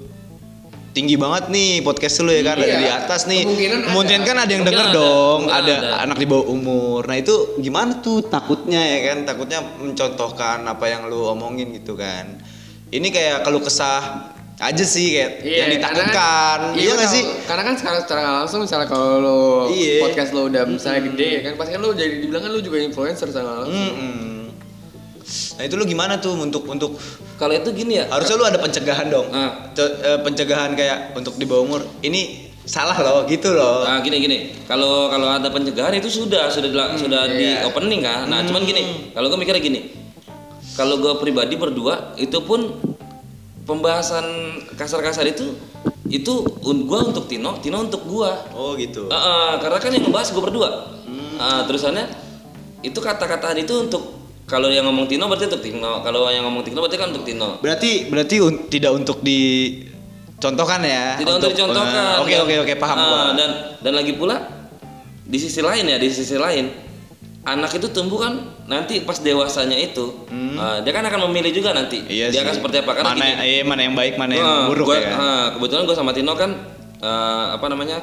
tinggi 0.89 1.15
banget 1.15 1.47
nih 1.51 1.79
podcast 1.87 2.27
lu 2.27 2.33
ya 2.35 2.43
kan 2.43 2.59
dari 2.59 2.75
Iya. 2.75 2.83
di 2.83 2.89
atas 2.91 3.21
nih. 3.31 3.43
Kemungkinan 3.47 3.79
ada. 3.79 3.87
Kemungkinan 3.87 4.23
kan 4.27 4.37
ada 4.39 4.51
yang 4.51 4.65
denger 4.67 4.87
ada. 4.91 4.95
dong, 4.95 5.41
Kemungkinan 5.47 5.63
ada, 5.63 5.75
ada. 5.79 5.91
anak 6.03 6.17
di 6.19 6.27
bawah 6.27 6.47
umur. 6.51 7.01
Nah, 7.07 7.17
itu 7.19 7.35
gimana 7.63 8.03
tuh 8.03 8.27
takutnya 8.27 8.83
ya 8.83 8.99
kan? 9.11 9.19
Takutnya 9.23 9.61
mencontohkan 9.79 10.67
apa 10.67 10.85
yang 10.91 11.07
lu 11.07 11.23
omongin 11.31 11.71
gitu 11.71 11.95
kan. 11.95 12.43
Ini 12.91 13.09
kayak 13.09 13.43
keluh 13.43 13.61
kesah 13.61 14.33
aja 14.59 14.83
sih 14.83 15.15
kayak 15.15 15.33
yang 15.41 15.55
karena 15.63 15.75
ditakutkan 15.77 16.11
kan- 16.11 16.75
iya 16.75 16.93
iya 16.93 17.07
sih 17.07 17.25
Karena 17.45 17.63
kan 17.63 17.75
sekarang 17.75 18.01
secara 18.03 18.21
langsung 18.37 18.59
misalnya 18.61 18.87
kalau 18.87 19.11
lo 19.19 19.41
Iya. 19.69 20.03
podcast 20.03 20.31
lo 20.33 20.47
udah 20.47 20.63
misalnya 20.65 21.07
gede 21.07 21.29
ya 21.31 21.41
kan 21.43 21.53
pasti 21.55 21.71
kan 21.73 21.81
lo 21.81 21.91
jadi 21.93 22.15
dibilang 22.19 22.43
kan 22.43 22.51
lo 22.51 22.61
juga 22.61 22.79
influencer 22.81 23.27
secara 23.29 23.63
langsung. 23.63 23.79
Mm-mm. 23.95 24.51
nah 25.55 25.63
itu 25.63 25.75
lu 25.75 25.85
gimana 25.85 26.17
tuh 26.17 26.35
untuk 26.35 26.65
untuk 26.65 26.97
Kalau 27.37 27.53
itu 27.53 27.71
gini 27.73 27.97
ya. 27.97 28.09
harusnya 28.09 28.35
lu 28.35 28.45
ada 28.45 28.59
pencegahan 28.59 29.07
dong 29.07 29.31
Ah. 29.31 29.71
Eh, 29.77 30.19
pencegahan 30.19 30.75
kayak 30.75 31.15
untuk 31.15 31.37
di 31.37 31.45
bawah 31.45 31.63
umur 31.65 31.81
ini 32.01 32.51
salah 32.65 32.97
loh 32.97 33.23
gitu 33.25 33.53
loh 33.53 33.81
Nah, 33.83 34.01
gini 34.01 34.19
gini. 34.19 34.39
Kalau 34.65 35.07
kalau 35.07 35.31
ada 35.31 35.47
pencegahan 35.47 35.95
itu 35.95 36.11
sudah 36.11 36.49
sudah 36.49 36.67
dila- 36.67 36.93
sudah 36.95 37.31
di 37.31 37.47
iya. 37.49 37.63
opening 37.63 38.01
kan. 38.01 38.27
Nah, 38.27 38.43
cuman 38.43 38.61
gini, 38.63 38.83
kalau 39.11 39.27
gue 39.27 39.39
mikirnya 39.39 39.63
gini. 39.63 39.81
Kalau 40.79 40.95
gue 40.97 41.11
pribadi 41.19 41.59
berdua 41.59 42.15
itu 42.15 42.39
pun 42.41 42.71
pembahasan 43.67 44.25
kasar-kasar 44.73 45.27
itu 45.27 45.59
itu 46.09 46.33
un 46.63 46.87
gua 46.87 47.05
untuk 47.05 47.27
Tino, 47.27 47.59
Tino 47.59 47.83
untuk 47.83 48.07
gua. 48.07 48.47
oh 48.51 48.73
gitu 48.75 49.11
Ah, 49.11 49.19
ah, 49.19 49.53
karena 49.59 49.77
kan 49.77 49.91
yang 49.91 50.07
ngebahas 50.07 50.31
gue 50.31 50.41
berdua. 50.41 50.69
Ah, 51.37 51.67
terusannya 51.67 52.09
itu 52.81 52.97
kata-kataan 52.97 53.59
itu 53.59 53.75
untuk 53.77 54.17
kalau 54.45 54.71
yang 54.71 54.87
ngomong 54.87 55.05
Tino 55.05 55.27
berarti 55.27 55.45
untuk 55.47 55.61
Tino. 55.61 56.01
Kalau 56.01 56.31
yang 56.31 56.47
ngomong 56.47 56.63
Tino 56.63 56.79
berarti 56.79 56.97
kan 56.97 57.11
untuk 57.11 57.27
Tino. 57.27 57.59
berarti 57.59 58.09
berarti 58.09 58.37
un- 58.39 58.65
tidak 58.69 58.93
untuk 58.95 59.21
dicontohkan 59.21 60.81
ya 60.81 61.19
Tidak 61.19 61.35
untuk 61.35 61.51
dicontohkan. 61.53 62.05
Eh, 62.09 62.23
oke 62.23 62.35
oke 62.41 62.55
oke 62.63 62.75
paham 62.77 62.97
Ah, 62.97 63.05
gua. 63.05 63.23
dan 63.35 63.51
dan 63.79 63.93
lagi 63.93 64.15
pula 64.15 64.37
di 65.23 65.37
sisi 65.37 65.61
lain 65.61 65.85
ya, 65.85 65.99
di 65.99 66.09
sisi 66.09 66.37
lain 66.37 66.88
anak 67.51 67.73
itu 67.73 67.89
tumbuh 67.89 68.21
kan 68.21 68.35
nanti 68.65 69.01
pas 69.01 69.17
dewasanya 69.17 69.75
itu 69.75 70.29
ah, 70.55 70.79
dia 70.79 70.91
kan 70.91 71.03
akan 71.03 71.27
memilih 71.27 71.53
juga 71.53 71.73
nanti 71.73 71.99
Hmm. 71.99 72.11
iya 72.11 72.27
dia 72.29 72.41
sih. 72.41 72.45
akan 72.45 72.55
seperti 72.55 72.77
apa 72.79 72.93
karena 72.93 73.09
mana 73.11 73.25
gini, 73.25 73.45
iya, 73.47 73.63
mana 73.63 73.81
yang 73.83 73.95
baik 73.95 74.15
mana 74.15 74.33
yang 74.33 74.47
ah, 74.47 74.67
buruk 74.67 74.87
gua- 74.87 74.97
ya 74.97 75.03
kan? 75.03 75.17
ah, 75.19 75.47
kebetulan 75.53 75.83
gue 75.85 75.97
sama 75.97 76.11
Tino 76.11 76.33
kan 76.35 76.51
ah, 77.01 77.55
apa 77.55 77.67
namanya 77.67 77.99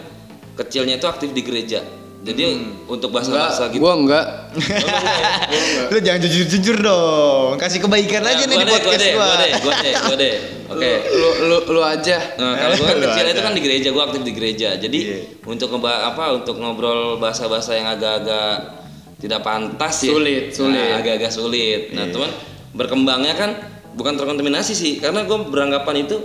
kecilnya 0.53 0.95
itu 0.95 1.05
aktif 1.05 1.29
di 1.29 1.41
gereja 1.41 1.79
jadi 2.21 2.41
Hmm. 2.47 2.89
untuk 2.89 3.13
Enggak, 3.13 3.21
bahasa-bahasa 3.21 3.63
gitu 3.69 3.79
gua 3.79 3.93
enggak. 3.95 4.25
lu 5.91 5.99
jangan 5.99 6.19
jujur 6.21 6.45
jujur 6.47 6.77
dong 6.79 7.53
kasih 7.55 7.79
kebaikan 7.79 8.23
aja 8.23 8.43
nih 8.43 8.58
di 8.58 8.65
podcast 8.65 9.05
gua 9.08 9.21
gua 9.21 9.36
deh, 9.38 9.51
gua 9.55 9.73
deh, 9.77 9.93
gua 9.95 10.15
deh. 10.17 10.36
Oke. 10.65 10.91
Lu, 11.13 11.29
lu 11.45 11.58
lu 11.69 11.81
aja. 11.86 12.17
Nah, 12.36 12.58
kalau 12.58 12.73
gue 12.75 12.88
kan 12.88 12.97
kecil 13.05 13.25
itu 13.29 13.38
kan 13.39 13.53
di 13.53 13.62
gereja, 13.62 13.88
gue 13.88 14.03
aktif 14.03 14.21
di 14.23 14.34
gereja. 14.34 14.69
Jadi 14.75 14.99
Iya. 14.99 15.17
untuk 15.45 15.69
ngeba 15.69 16.10
apa 16.10 16.34
untuk 16.34 16.58
ngobrol 16.58 17.21
bahasa-bahasa 17.21 17.77
yang 17.77 17.86
agak-agak 17.88 18.85
tidak 19.26 19.42
pantas 19.42 20.06
ya. 20.06 20.14
Sulit, 20.14 20.54
sulit. 20.54 20.78
Nah, 20.78 21.02
agak-agak 21.02 21.32
sulit. 21.34 21.82
Nah, 21.98 22.06
teman 22.14 22.30
berkembangnya 22.78 23.34
kan 23.34 23.52
bukan 23.98 24.14
terkontaminasi 24.14 24.78
sih, 24.78 24.94
karena 25.02 25.26
gue 25.26 25.38
beranggapan 25.50 26.06
itu 26.06 26.22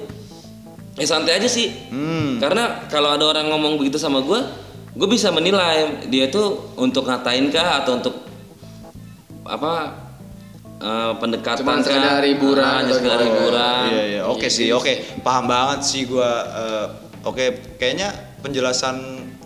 eh 1.01 1.09
santai 1.09 1.41
aja 1.41 1.49
sih. 1.49 1.73
hmm. 1.89 2.37
Karena 2.45 2.85
kalau 2.93 3.17
ada 3.17 3.25
orang 3.25 3.49
ngomong 3.49 3.81
begitu 3.81 3.97
sama 3.97 4.21
gue, 4.21 4.41
gue 4.93 5.09
bisa 5.09 5.33
menilai 5.33 6.05
dia 6.13 6.29
tuh 6.29 6.77
untuk 6.77 7.09
ngatain 7.09 7.49
kah 7.49 7.81
atau 7.81 7.97
untuk 7.97 8.15
apa 9.47 9.97
eh, 10.79 11.13
pendekatan 11.19 11.63
Cuman 11.65 11.81
sekedar 11.81 12.23
hiburan 12.23 12.63
Ah, 12.63 12.77
hanya 12.85 12.93
sekedar 12.95 13.21
hiburan. 13.23 13.85
Iya 13.91 14.03
iya 14.07 14.23
oke 14.29 14.47
sih 14.47 14.69
oke 14.71 15.23
paham 15.25 15.49
banget 15.51 15.81
sih 15.87 16.07
gua 16.07 16.31
eh, 16.47 16.87
oke 17.25 17.79
kayaknya 17.81 18.13
penjelasan 18.40 18.96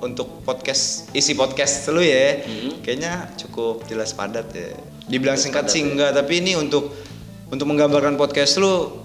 untuk 0.01 0.43
podcast 0.47 1.11
isi 1.13 1.35
podcast 1.35 1.91
lu 1.91 2.01
ya. 2.01 2.43
Kayaknya 2.81 3.35
cukup 3.39 3.85
jelas 3.91 4.15
padat 4.15 4.49
ya. 4.55 4.75
Dibilang 5.11 5.37
singkat 5.37 5.69
sih 5.69 5.85
enggak 5.85 6.17
tapi 6.17 6.41
ini 6.41 6.57
untuk 6.57 6.95
untuk 7.53 7.67
menggambarkan 7.69 8.17
podcast 8.17 8.57
lu 8.59 9.05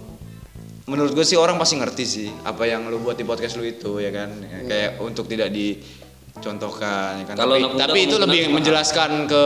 menurut 0.90 1.14
gue 1.14 1.22
sih 1.22 1.38
orang 1.38 1.62
pasti 1.62 1.78
ngerti 1.78 2.06
sih 2.08 2.30
apa 2.42 2.66
yang 2.66 2.90
lu 2.90 2.98
buat 2.98 3.14
di 3.14 3.26
podcast 3.28 3.60
lu 3.60 3.66
itu 3.68 4.02
ya 4.02 4.10
kan? 4.10 4.30
Ya, 4.42 4.60
kayak 4.66 4.92
untuk 5.04 5.30
tidak 5.30 5.54
dicontohkan 5.54 7.22
ya 7.22 7.26
kan? 7.30 7.36
Kalau 7.38 7.56
tapi, 7.58 7.66
muda 7.70 7.84
tapi 7.86 8.00
itu 8.06 8.16
lebih 8.18 8.42
menjelaskan 8.50 9.10
ke 9.30 9.44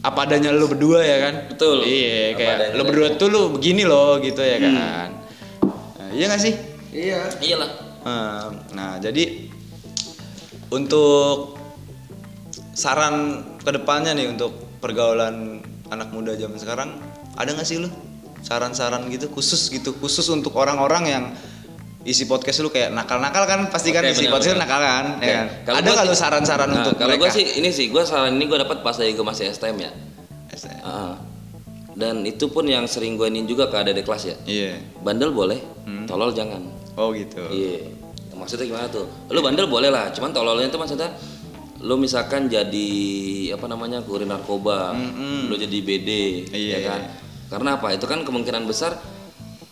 apa 0.00 0.20
adanya 0.24 0.48
lu 0.56 0.64
berdua 0.64 1.04
ya 1.04 1.18
kan? 1.28 1.34
Betul. 1.52 1.84
iya 1.84 2.32
kayak 2.36 2.52
adanya 2.56 2.74
lu 2.80 2.82
berdua 2.88 3.08
tuh 3.20 3.28
lu 3.28 3.42
begini 3.52 3.84
loh 3.84 4.16
gitu 4.20 4.40
ya 4.40 4.56
kan? 4.56 4.72
Nah, 4.72 5.08
iya 6.16 6.24
gak 6.28 6.40
sih? 6.40 6.54
Iya. 6.90 7.20
Iyalah. 7.38 7.89
Nah 8.70 8.96
jadi 8.98 9.48
untuk 10.68 11.58
saran 12.72 13.14
ke 13.58 13.70
depannya 13.70 14.14
nih 14.14 14.30
untuk 14.30 14.52
pergaulan 14.80 15.60
anak 15.88 16.08
muda 16.10 16.32
zaman 16.32 16.56
sekarang 16.56 16.88
ada 17.34 17.50
nggak 17.50 17.66
sih 17.66 17.78
lu? 17.78 17.90
Saran-saran 18.40 19.04
gitu 19.08 19.28
khusus 19.28 19.68
gitu 19.68 19.92
khusus 19.94 20.24
untuk 20.28 20.56
orang-orang 20.56 21.04
yang 21.04 21.24
isi 22.00 22.24
podcast 22.24 22.64
lu 22.64 22.72
kayak 22.72 22.88
nakal-nakal 22.88 23.44
kan? 23.44 23.68
Pasti 23.68 23.92
kan 23.92 24.00
Oke, 24.00 24.16
isi 24.16 24.24
podcast 24.26 24.56
lu 24.56 24.56
benar. 24.56 24.64
nakal 24.64 24.80
kan? 24.80 25.04
Oke, 25.12 25.26
ya 25.26 25.34
kan? 25.36 25.46
kalau 25.60 25.76
ada 26.00 26.08
sih- 26.08 26.16
saran-saran 26.16 26.68
Nah, 26.68 26.76
untuk 26.80 26.94
kalau 26.96 27.14
gue 27.14 27.30
sih 27.30 27.44
ini 27.60 27.68
sih 27.68 27.92
gue 27.92 28.00
saran 28.02 28.32
ini 28.32 28.48
gue 28.48 28.56
dapat 28.56 28.80
pas 28.80 28.96
lagi 28.96 29.12
gue 29.12 29.26
masih 29.26 29.50
STM 29.50 29.76
ya. 29.78 29.92
Ah. 30.80 31.16
dan 31.90 32.24
itu 32.24 32.48
pun 32.48 32.64
yang 32.64 32.88
sering 32.88 33.16
gue 33.16 33.28
ini 33.28 33.44
juga 33.44 33.68
ke 33.68 33.76
adik 33.76 34.04
kelas 34.04 34.24
ya. 34.24 34.36
Iya. 34.46 34.72
Bandel 35.00 35.32
boleh 35.32 35.60
Hmm. 35.84 36.08
tolol 36.08 36.32
jangan 36.32 36.64
oh 37.00 37.10
gitu. 37.16 37.40
Iya. 37.48 37.88
Maksudnya 38.36 38.68
gimana 38.68 38.86
tuh? 38.92 39.08
Lu 39.32 39.40
bandel 39.40 39.66
boleh 39.66 39.88
lah 39.88 40.12
cuman 40.12 40.30
tololnya 40.32 40.68
tuh 40.68 40.80
maksudnya 40.80 41.08
lu 41.80 41.96
misalkan 41.96 42.44
jadi 42.44 42.92
apa 43.56 43.64
namanya 43.64 44.04
kurir 44.04 44.28
narkoba 44.28 44.92
lu 45.48 45.56
jadi 45.56 45.78
BD 45.80 46.10
Iya, 46.52 46.76
ya 46.76 46.78
kan? 46.84 47.00
Karena 47.48 47.80
apa? 47.80 47.96
Itu 47.96 48.04
kan 48.04 48.20
kemungkinan 48.20 48.68
besar 48.68 49.00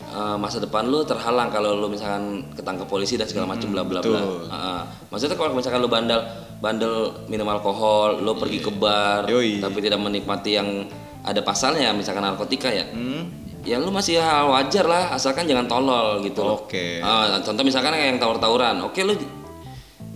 eh, 0.09 0.37
masa 0.41 0.57
depan 0.57 0.89
lu 0.89 1.05
terhalang 1.05 1.53
kalau 1.53 1.77
lu 1.77 1.93
misalkan 1.93 2.49
ketangkep 2.57 2.89
polisi 2.89 3.21
dan 3.21 3.29
segala 3.29 3.53
macam 3.53 3.69
bla 3.73 3.85
bla 3.85 4.01
bla. 4.01 4.21
Maksudnya 5.13 5.37
kalau 5.37 5.53
misalkan 5.53 5.85
lu 5.85 5.89
bandel 5.93 6.21
bandel 6.59 7.25
minum 7.31 7.47
alkohol 7.47 8.19
lu 8.19 8.35
pergi 8.35 8.59
ke 8.59 8.73
bar 8.75 9.31
Yoi. 9.31 9.63
tapi 9.63 9.79
tidak 9.79 10.03
menikmati 10.03 10.59
yang 10.59 10.91
ada 11.23 11.41
pasalnya 11.45 11.93
misalkan 11.93 12.25
narkotika 12.25 12.73
ya. 12.73 12.89
Hmm. 12.89 13.48
Ya 13.69 13.77
lu 13.77 13.93
masih 13.93 14.17
hal 14.17 14.49
wajar 14.49 14.85
lah 14.85 15.13
asalkan 15.13 15.45
jangan 15.45 15.69
tolol 15.69 16.25
gitu. 16.25 16.41
Oke. 16.41 16.99
Ah, 16.99 17.37
contoh 17.39 17.61
misalkan 17.61 17.93
kayak 17.93 18.17
yang 18.17 18.19
tawur-tawuran 18.19 18.81
oke 18.83 18.97
lu 18.99 19.13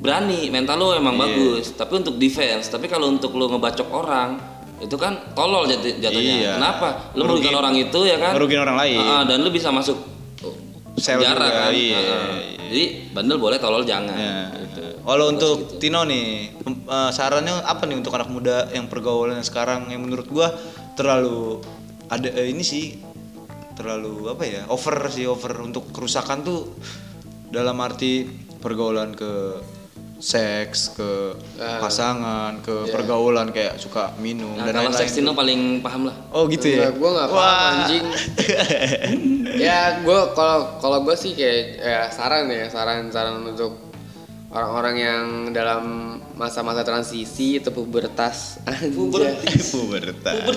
berani 0.00 0.48
mental 0.48 0.80
lu 0.80 0.86
emang 0.96 1.14
Iya. 1.14 1.22
bagus 1.22 1.64
tapi 1.72 1.92
untuk 1.94 2.16
defense 2.16 2.66
tapi 2.66 2.88
kalau 2.88 3.06
untuk 3.06 3.36
lu 3.36 3.46
ngebacok 3.46 3.86
orang 3.86 4.34
itu 4.82 4.96
kan 4.96 5.14
tolol 5.30 5.62
jat- 5.62 6.00
jatuhnya 6.00 6.34
Iya. 6.42 6.52
kenapa 6.58 7.14
lu 7.14 7.22
merugikan 7.22 7.54
orang 7.54 7.74
itu 7.76 8.00
ya 8.02 8.18
kan 8.18 8.34
ngerugiin 8.34 8.58
orang 8.58 8.78
lain. 8.80 8.98
Ah, 8.98 9.22
dan 9.22 9.38
lu 9.38 9.50
bisa 9.50 9.70
masuk 9.70 9.94
Sel 10.92 11.16
penjara 11.16 11.40
juga, 11.40 11.56
kan 11.56 11.72
iya, 11.72 11.96
ah. 11.96 12.02
iya. 12.02 12.18
jadi 12.68 12.84
bandel 13.10 13.38
boleh 13.38 13.56
tolol 13.56 13.80
jangan 13.82 14.12
Ya. 14.12 14.50
gitu. 14.60 14.82
Kalau 15.02 15.24
untuk 15.28 15.56
gitu. 15.66 15.80
Tino 15.80 16.04
nih, 16.04 16.52
eh, 16.68 17.10
sarannya 17.10 17.58
apa 17.62 17.82
nih 17.84 17.96
untuk 17.96 18.12
anak 18.12 18.28
muda 18.28 18.68
yang 18.70 18.86
pergaulannya 18.86 19.42
sekarang 19.42 19.88
yang 19.88 19.98
menurut 19.98 20.28
gua 20.28 20.52
terlalu 20.92 21.58
ada 22.06 22.28
eh, 22.28 22.50
ini 22.50 22.60
sih 22.60 23.00
terlalu 23.72 24.28
apa 24.28 24.44
ya 24.44 24.62
over 24.68 24.96
sih 25.08 25.24
over 25.24 25.52
untuk 25.61 25.88
kerusakan 25.90 26.40
tuh 26.40 26.72
dalam 27.48 27.76
arti 27.78 28.24
pergaulan 28.58 29.12
ke 29.12 29.58
seks 30.16 30.94
ke 30.94 31.35
Ah. 31.58 31.82
pasangan 31.82 32.62
ke 32.62 32.87
pergaulan 32.88 33.50
kayak 33.50 33.74
suka 33.74 34.14
minum 34.16 34.54
Nah, 34.54 34.70
dan 34.70 34.78
kalau 34.78 34.87
lain-lain 34.87 35.02
seks 35.02 35.18
Tino 35.18 35.35
paling 35.35 35.82
paham 35.82 36.06
lah 36.06 36.16
oh 36.30 36.46
gitu 36.46 36.70
ya 36.70 36.94
gua 36.94 37.11
nggak 37.12 37.28
paham, 37.28 37.42
Wah. 37.42 37.70
anjing. 37.82 38.04
ya 39.66 39.98
gue 39.98 40.20
kalau 40.32 40.58
kalau 40.78 40.98
gue 41.02 41.14
sih 41.14 41.35
kayak 41.35 41.58
ya 41.76 42.00
saran 42.08 42.46
ya 42.46 42.66
saran 42.66 43.11
saran 43.11 43.42
untuk 43.44 43.91
orang-orang 44.52 44.96
yang 44.96 45.24
dalam 45.50 45.82
masa-masa 46.36 46.84
transisi 46.84 47.56
atau 47.56 47.72
pubertas. 47.72 48.60
Anjay. 48.68 48.92
pubertas. 49.72 50.36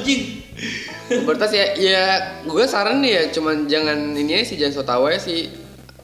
Pubertas 1.05 1.51
ya 1.51 1.65
ya 1.75 2.03
gue 2.43 2.65
saran 2.65 2.97
nih 2.99 3.11
ya 3.11 3.23
cuman 3.29 3.67
jangan 3.67 3.97
ini 4.13 4.41
aja 4.41 4.45
sih 4.47 4.57
jangan 4.57 4.73
so 4.73 4.83
tau 4.83 5.05
aja 5.05 5.19
sih. 5.21 5.47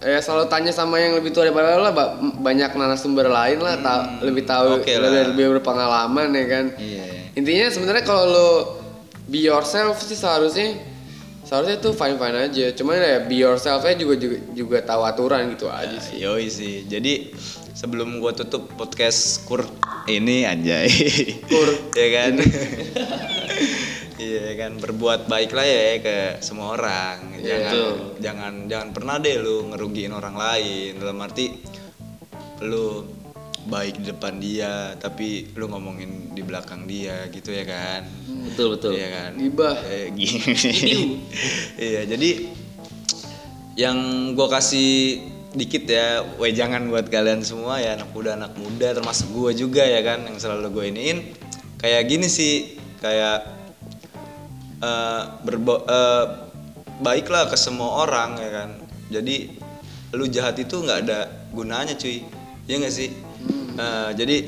Ya 0.02 0.18
selalu 0.18 0.50
tanya 0.50 0.74
sama 0.74 0.98
yang 0.98 1.14
lebih 1.14 1.30
tua 1.30 1.46
daripada 1.46 1.78
lo 1.78 1.86
lah 1.86 1.94
ba- 1.94 2.18
banyak 2.18 2.74
narasumber 2.74 3.30
lain 3.30 3.62
lah 3.62 3.78
ta- 3.78 4.18
lebih 4.20 4.50
tahu 4.50 4.82
oke 4.82 4.90
lah. 4.98 5.10
lebih, 5.10 5.22
lebih 5.34 5.46
berpengalaman 5.58 6.34
ya 6.34 6.46
kan. 6.50 6.66
Iya. 6.74 7.06
Intinya 7.34 7.70
sebenarnya 7.70 8.02
kalau 8.02 8.26
lo 8.26 8.50
be 9.30 9.46
yourself 9.46 10.02
sih 10.02 10.18
seharusnya 10.18 10.74
seharusnya 11.46 11.78
tuh 11.78 11.94
fine 11.94 12.18
fine 12.18 12.50
aja. 12.50 12.66
Cuman 12.74 12.98
ya 12.98 13.22
be 13.22 13.38
yourself 13.38 13.86
juga 13.94 14.18
juga 14.18 14.38
juga 14.54 14.78
tahu 14.82 15.02
aturan 15.06 15.54
gitu 15.54 15.70
aja 15.70 15.98
sih. 16.02 16.18
Yoi 16.18 16.50
sih. 16.50 16.90
Jadi 16.90 17.30
sebelum 17.72 18.20
gua 18.20 18.36
tutup 18.36 18.68
podcast 18.76 19.44
kur 19.48 19.64
ini 20.08 20.44
anjay. 20.48 20.90
Kur. 21.50 21.70
ya 21.96 22.08
kan. 22.16 22.34
Iya 24.22 24.54
kan 24.54 24.78
berbuat 24.78 25.26
baik 25.26 25.50
lah 25.50 25.66
ya 25.66 25.98
ke 25.98 26.18
semua 26.46 26.78
orang. 26.78 27.42
Jangan 27.42 27.74
Betul. 27.74 27.92
jangan 28.22 28.54
jangan 28.70 28.90
pernah 28.94 29.16
deh 29.18 29.36
lu 29.42 29.74
ngerugiin 29.74 30.14
orang 30.14 30.38
lain 30.38 31.02
dalam 31.02 31.18
arti 31.26 31.50
lu 32.62 33.02
baik 33.66 33.98
di 33.98 34.06
depan 34.14 34.38
dia 34.38 34.94
tapi 35.02 35.50
lu 35.58 35.66
ngomongin 35.74 36.38
di 36.38 36.42
belakang 36.46 36.86
dia 36.86 37.34
gitu 37.34 37.50
ya 37.50 37.66
kan. 37.66 38.06
betul 38.46 38.78
betul 38.78 38.92
Iya 38.94 39.10
kan. 39.10 39.32
Gibah. 39.42 39.78
Eh, 39.90 40.08
gini. 40.18 41.18
iya, 41.82 42.02
jadi 42.06 42.30
yang 43.74 43.98
gue 44.38 44.48
kasih 44.54 44.92
dikit 45.52 45.84
ya 45.84 46.24
wejangan 46.40 46.88
buat 46.88 47.12
kalian 47.12 47.44
semua 47.44 47.84
ya 47.84 48.00
anak 48.00 48.16
muda 48.16 48.40
anak 48.40 48.56
muda 48.56 48.96
termasuk 48.96 49.28
gue 49.36 49.52
juga 49.68 49.84
ya 49.84 50.00
kan 50.00 50.24
yang 50.24 50.40
selalu 50.40 50.72
gue 50.72 50.86
iniin. 50.96 51.18
Kayak 51.82 52.02
gini 52.08 52.28
sih 52.32 52.80
kayak 53.04 53.40
eh 54.82 55.22
berbo 55.44 55.84
eh, 55.86 56.26
baiklah 57.04 57.52
ke 57.52 57.58
semua 57.60 58.08
orang 58.08 58.40
ya 58.40 58.50
kan. 58.50 58.70
Jadi 59.12 59.36
lu 60.16 60.28
jahat 60.28 60.56
itu 60.60 60.80
nggak 60.80 61.00
ada 61.08 61.28
gunanya 61.52 61.96
cuy 62.00 62.24
ya 62.68 62.76
nggak 62.80 62.94
sih? 62.96 63.12
Eh, 63.76 64.10
jadi 64.16 64.48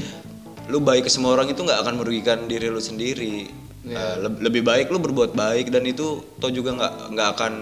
lu 0.72 0.80
baik 0.80 1.08
ke 1.08 1.12
semua 1.12 1.36
orang 1.36 1.52
itu 1.52 1.60
nggak 1.60 1.84
akan 1.84 2.00
merugikan 2.00 2.48
diri 2.48 2.72
lu 2.72 2.80
sendiri. 2.80 3.52
Eh, 3.84 4.16
leb- 4.24 4.40
lebih 4.40 4.64
baik 4.64 4.88
lu 4.88 5.04
berbuat 5.04 5.36
baik 5.36 5.68
dan 5.68 5.84
itu 5.84 6.24
toh 6.40 6.48
juga 6.48 6.72
nggak 6.80 6.94
nggak 7.12 7.30
akan 7.36 7.54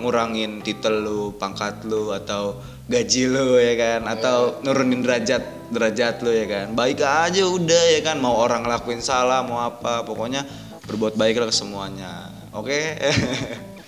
ngurangin 0.00 0.64
titel 0.64 1.04
lu 1.04 1.20
pangkat 1.36 1.84
lu 1.84 2.14
atau 2.14 2.56
gaji 2.88 3.22
lu 3.28 3.56
ya 3.56 3.74
kan 3.76 4.00
atau 4.08 4.58
nurunin 4.64 5.04
derajat 5.04 5.44
derajat 5.68 6.24
lu 6.24 6.32
ya 6.32 6.46
kan 6.48 6.66
baik 6.72 6.98
aja 6.98 7.44
udah 7.44 7.84
ya 7.92 8.00
kan 8.00 8.16
mau 8.16 8.32
orang 8.34 8.64
ngelakuin 8.64 8.98
salah 8.98 9.44
mau 9.44 9.60
apa 9.60 10.02
pokoknya 10.02 10.42
berbuat 10.88 11.12
baik 11.14 11.36
lah 11.36 11.46
ke 11.46 11.54
semuanya 11.54 12.32
oke 12.50 12.80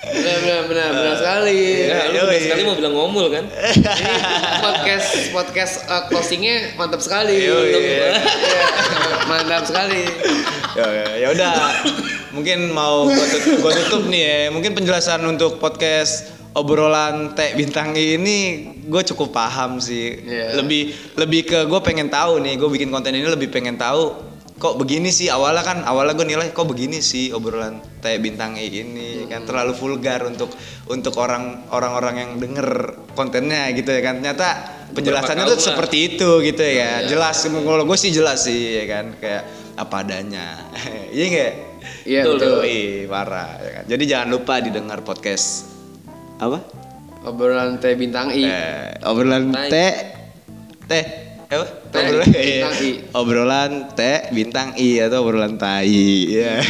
Benar 0.01 0.37
benar 0.41 0.61
benar 0.65 0.89
benar 0.97 1.13
sekali. 1.13 1.61
Ya, 1.85 2.09
lu 2.09 2.17
yoi. 2.17 2.25
bener 2.25 2.41
sekali 2.41 2.63
mau 2.65 2.73
bilang 2.73 2.95
ngomul 2.97 3.29
kan? 3.29 3.45
Ini 3.53 4.17
podcast 4.65 5.09
podcast 5.29 5.75
uh, 5.85 6.09
closingnya 6.09 6.73
mantap 6.73 7.05
sekali. 7.05 7.37
Yoi. 7.37 7.69
Untuk- 7.69 7.85
Iya, 7.85 8.09
mantap 9.29 9.69
sekali. 9.69 10.09
ya 10.73 10.87
ya- 10.89 11.15
ya 11.21 11.29
udah 11.37 11.53
mungkin 12.35 12.73
mau 12.73 13.13
gua 13.13 13.27
tutup, 13.29 13.55
gua 13.61 13.73
tutup 13.77 14.03
nih 14.09 14.23
ya 14.25 14.37
mungkin 14.49 14.73
penjelasan 14.73 15.21
untuk 15.21 15.61
podcast 15.61 16.33
obrolan 16.55 17.37
teh 17.39 17.55
bintang 17.55 17.95
ini 17.95 18.71
gue 18.91 19.03
cukup 19.15 19.31
paham 19.31 19.79
sih. 19.79 20.19
Iya. 20.19 20.59
lebih 20.59 20.91
lebih 21.15 21.41
ke 21.47 21.59
gue 21.71 21.81
pengen 21.83 22.11
tahu 22.11 22.43
nih 22.43 22.59
gue 22.59 22.69
bikin 22.71 22.91
konten 22.91 23.15
ini 23.15 23.27
lebih 23.27 23.55
pengen 23.55 23.79
tahu 23.79 24.31
kok 24.61 24.77
begini 24.77 25.09
sih? 25.15 25.31
Awalnya 25.31 25.63
kan 25.65 25.79
awalnya 25.87 26.19
gue 26.19 26.27
nilai 26.27 26.51
kok 26.51 26.67
begini 26.67 26.99
sih 27.01 27.31
obrolan 27.33 27.81
teh 28.03 28.19
bintang 28.19 28.59
I 28.59 28.69
ini 28.69 29.25
kan 29.31 29.47
terlalu 29.47 29.73
vulgar 29.79 30.27
untuk 30.27 30.51
untuk 30.91 31.17
orang 31.17 31.71
orang-orang 31.71 32.15
yang 32.19 32.31
denger 32.43 32.69
kontennya 33.15 33.71
gitu 33.73 33.95
ya 33.95 34.03
kan. 34.03 34.19
Ternyata 34.21 34.49
penjelasannya 34.91 35.45
tuh 35.47 35.57
lah. 35.57 35.67
seperti 35.71 35.99
itu 36.15 36.31
gitu 36.43 36.65
ya. 36.67 37.07
Jelas 37.07 37.47
kalau 37.47 37.85
gue 37.87 37.99
sih 37.99 38.11
jelas 38.11 38.43
sih 38.45 38.83
ya 38.83 38.85
kan 38.91 39.15
kayak 39.17 39.43
apa 39.79 39.97
adanya. 40.03 40.47
Iya 41.11 41.27
nggak? 41.27 41.53
Iya 42.07 42.23
Betul, 42.23 42.63
parah 43.11 43.51
ya 43.59 43.71
kan. 43.81 43.85
Jadi 43.91 44.05
jangan 44.07 44.29
lupa 44.31 44.63
didengar 44.63 45.03
podcast 45.03 45.80
apa? 46.41 46.59
Obrolan 47.21 47.77
teh 47.77 47.93
bintang 48.01 48.33
I. 48.33 48.49
Eh, 48.49 48.89
obrolan 49.05 49.53
teh 49.69 49.93
teh 50.89 51.05
apa? 51.53 51.67
Teh 51.93 52.01
obrolan, 52.01 52.29
bintang 52.33 52.75
I. 52.81 52.91
obrolan 53.21 53.73
teh 53.93 54.19
bintang 54.33 54.69
i 54.81 54.89
atau 55.05 55.21
obrolan 55.21 55.61
tai 55.61 56.01
ya. 56.33 56.65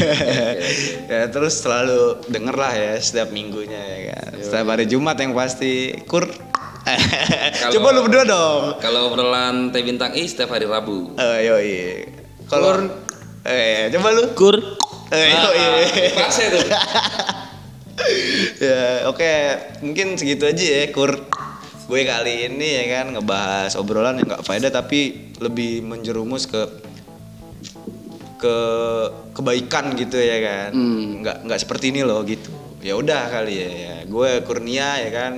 ya 1.12 1.22
terus 1.30 1.62
selalu 1.62 2.18
denger 2.26 2.56
lah 2.58 2.74
ya 2.74 2.92
setiap 2.98 3.30
minggunya 3.30 3.78
ya 3.78 3.98
kan. 4.10 4.30
Setiap 4.42 4.66
hari 4.74 4.90
Jumat 4.90 5.14
yang 5.22 5.38
pasti 5.38 5.94
kur. 6.10 6.26
Coba 7.78 7.94
lu 7.94 8.10
berdua 8.10 8.24
dong. 8.26 8.62
Kalau 8.82 9.14
obrolan 9.14 9.70
teh 9.70 9.86
bintang 9.86 10.18
I 10.18 10.26
setiap 10.26 10.50
hari 10.50 10.66
Rabu. 10.66 11.14
Eh 11.14 11.38
yoi. 11.46 11.70
Kalau 12.50 12.90
eh 13.46 13.86
coba 13.94 14.10
lu 14.10 14.34
Kur. 14.34 14.58
Eh 15.14 15.30
yoi. 15.30 15.64
Pas 16.18 16.34
ya 16.34 16.48
tuh. 16.50 16.66
ya 18.64 19.10
oke 19.10 19.30
mungkin 19.84 20.16
segitu 20.16 20.46
aja 20.46 20.64
ya 20.64 20.84
kur. 20.94 21.14
Gue 21.90 22.06
kali 22.06 22.46
ini 22.46 22.78
ya 22.78 22.84
kan 23.02 23.18
ngebahas 23.18 23.74
obrolan 23.74 24.22
yang 24.22 24.30
nggak 24.30 24.46
faedah 24.46 24.70
tapi 24.70 25.34
lebih 25.42 25.82
menjerumus 25.82 26.46
ke 26.46 26.62
ke 28.38 28.56
kebaikan 29.34 29.98
gitu 29.98 30.16
ya 30.16 30.38
kan. 30.38 30.70
Hmm. 30.70 31.26
nggak 31.26 31.50
nggak 31.50 31.60
seperti 31.60 31.90
ini 31.90 32.06
loh 32.06 32.22
gitu. 32.22 32.50
Ya 32.80 32.96
udah 32.96 33.28
kali 33.28 33.60
ya, 33.60 33.70
ya. 33.70 33.96
gue 34.06 34.30
Kurnia 34.46 35.02
ya 35.02 35.10
kan. 35.10 35.32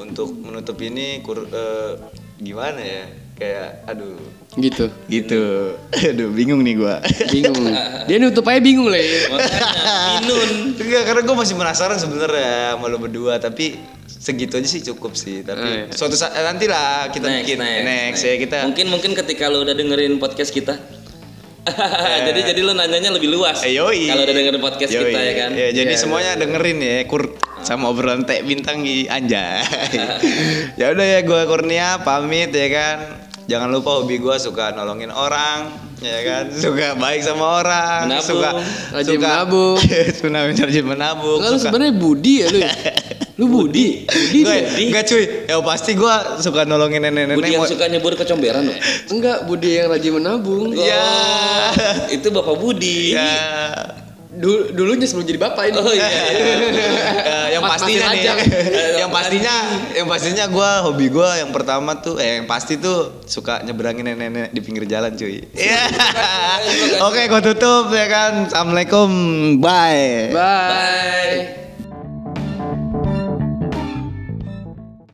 Untuk 0.00 0.32
menutup 0.32 0.80
ini 0.80 1.20
kur 1.20 1.44
eh, 1.44 1.92
gimana 2.40 2.80
ya 2.80 3.04
kayak 3.40 3.88
aduh 3.88 4.20
Gitu. 4.50 4.90
gitu 5.06 5.42
aduh 6.10 6.28
bingung 6.30 6.60
nih 6.60 6.74
gue 6.76 6.94
Bingung. 7.30 7.70
Dia 8.10 8.18
nutup 8.18 8.42
aja 8.44 8.58
bingung 8.58 8.90
lah 8.90 8.98
ya. 8.98 9.30
Minun. 10.18 10.74
Enggak, 10.74 11.02
karena 11.06 11.22
gue 11.22 11.36
masih 11.38 11.54
penasaran 11.54 11.96
sebenarnya 11.96 12.74
sama 12.74 12.86
lo 12.86 12.98
berdua 12.98 13.38
tapi 13.38 13.78
segitu 14.10 14.58
aja 14.58 14.66
sih 14.66 14.82
cukup 14.84 15.14
sih 15.14 15.40
tapi 15.40 15.62
Oh, 15.62 15.70
iya. 15.70 15.86
suatu 15.88 16.12
saat 16.12 16.34
eh, 16.34 16.42
nanti 16.42 16.66
lah 16.66 17.08
kita 17.08 17.24
Next, 17.24 17.38
bikin 17.46 17.56
next, 17.56 17.70
next, 17.80 17.86
next. 17.86 18.20
ya 18.20 18.34
kita 18.36 18.58
Mungkin 18.66 18.86
mungkin 18.90 19.10
ketika 19.16 19.46
lu 19.46 19.62
udah 19.62 19.72
dengerin 19.72 20.18
podcast 20.18 20.50
kita. 20.50 20.74
jadi 22.26 22.40
jadi 22.50 22.60
lu 22.60 22.72
nanyanya 22.72 23.14
lebih 23.14 23.30
luas. 23.30 23.62
Eh, 23.62 23.76
yoi. 23.76 24.10
Kalau 24.10 24.24
udah 24.24 24.34
dengerin 24.34 24.60
podcast 24.60 24.90
Yoi. 24.90 25.02
kita 25.06 25.20
ya 25.20 25.32
kan. 25.38 25.50
Ya, 25.54 25.68
jadi 25.70 25.92
Iya, 25.94 26.00
semuanya 26.00 26.32
dengerin 26.34 26.78
ya 26.80 26.96
kur 27.06 27.36
sama 27.60 27.86
obrolan 27.86 28.24
teh 28.24 28.40
bintang 28.42 28.82
i 28.82 29.04
anjay. 29.06 29.62
ya 30.74 30.90
udah 30.90 31.06
ya 31.06 31.20
gue 31.22 31.40
Kurnia 31.46 32.02
pamit 32.02 32.50
ya 32.50 32.66
kan. 32.66 32.98
Jangan 33.50 33.66
lupa 33.74 33.98
hobi 33.98 34.22
gue 34.22 34.36
suka 34.38 34.70
nolongin 34.78 35.10
orang 35.10 35.90
ya 35.98 36.16
kan 36.22 36.44
suka 36.64 36.94
baik 36.94 37.20
sama 37.26 37.60
orang 37.60 38.06
Menabung. 38.06 38.22
suka 38.30 38.48
Rajin 38.94 39.10
suka 39.18 39.26
menabung. 39.26 39.76
suka 40.22 40.38
rajin 40.70 40.86
menabung 40.86 41.38
lu 41.42 41.56
sebenarnya 41.58 41.94
Budi 41.98 42.34
ya 42.40 42.46
lu. 42.46 42.58
ya? 42.62 42.72
Lu 43.40 43.48
Budi. 43.48 44.04
Budi. 44.04 44.44
Gue, 44.44 44.52
lu. 44.52 44.92
enggak 44.92 45.08
cuy, 45.08 45.24
ya 45.48 45.56
pasti 45.64 45.96
gue 45.96 46.14
suka 46.44 46.68
nolongin 46.68 47.00
nenek-nenek. 47.00 47.40
Budi 47.40 47.56
yang 47.56 47.64
suka 47.64 47.88
nyebur 47.88 48.12
kecomberan 48.12 48.68
loh. 48.68 48.76
Enggak, 49.08 49.48
Budi 49.48 49.80
yang 49.80 49.88
rajin 49.88 50.12
menabung. 50.12 50.76
Iya. 50.76 51.08
Itu 52.12 52.28
Bapak 52.36 52.60
Budi. 52.60 53.16
Ya. 53.16 53.32
Dulu 54.40 54.72
dulunya 54.72 55.04
sebelum 55.04 55.28
jadi 55.28 55.36
bapak 55.36 55.64
ini. 55.68 55.76
Oh 55.76 55.92
iya. 55.92 56.08
iya. 56.08 56.54
Eh, 57.20 57.46
yang 57.54 57.62
Mas- 57.62 57.76
pastinya 57.76 58.08
nih, 58.08 58.24
lajang. 58.24 58.38
yang 58.96 59.10
pastinya, 59.12 59.54
yang 59.92 60.06
pastinya 60.08 60.44
gue 60.48 60.70
hobi 60.80 61.06
gue 61.12 61.30
yang 61.44 61.50
pertama 61.52 62.00
tuh, 62.00 62.16
eh 62.16 62.40
yang 62.40 62.48
pasti 62.48 62.80
tuh 62.80 63.20
suka 63.28 63.60
nyeberangin 63.60 64.08
nenek-nenek 64.08 64.50
di 64.50 64.60
pinggir 64.64 64.88
jalan 64.88 65.12
cuy. 65.12 65.44
Iya. 65.52 65.82
Oke, 67.04 67.28
gue 67.28 67.40
tutup 67.52 67.92
ya 67.92 68.06
kan. 68.08 68.48
Assalamualaikum, 68.48 69.08
bye. 69.60 70.32
Bye. 70.32 70.68
Bye. 70.72 71.69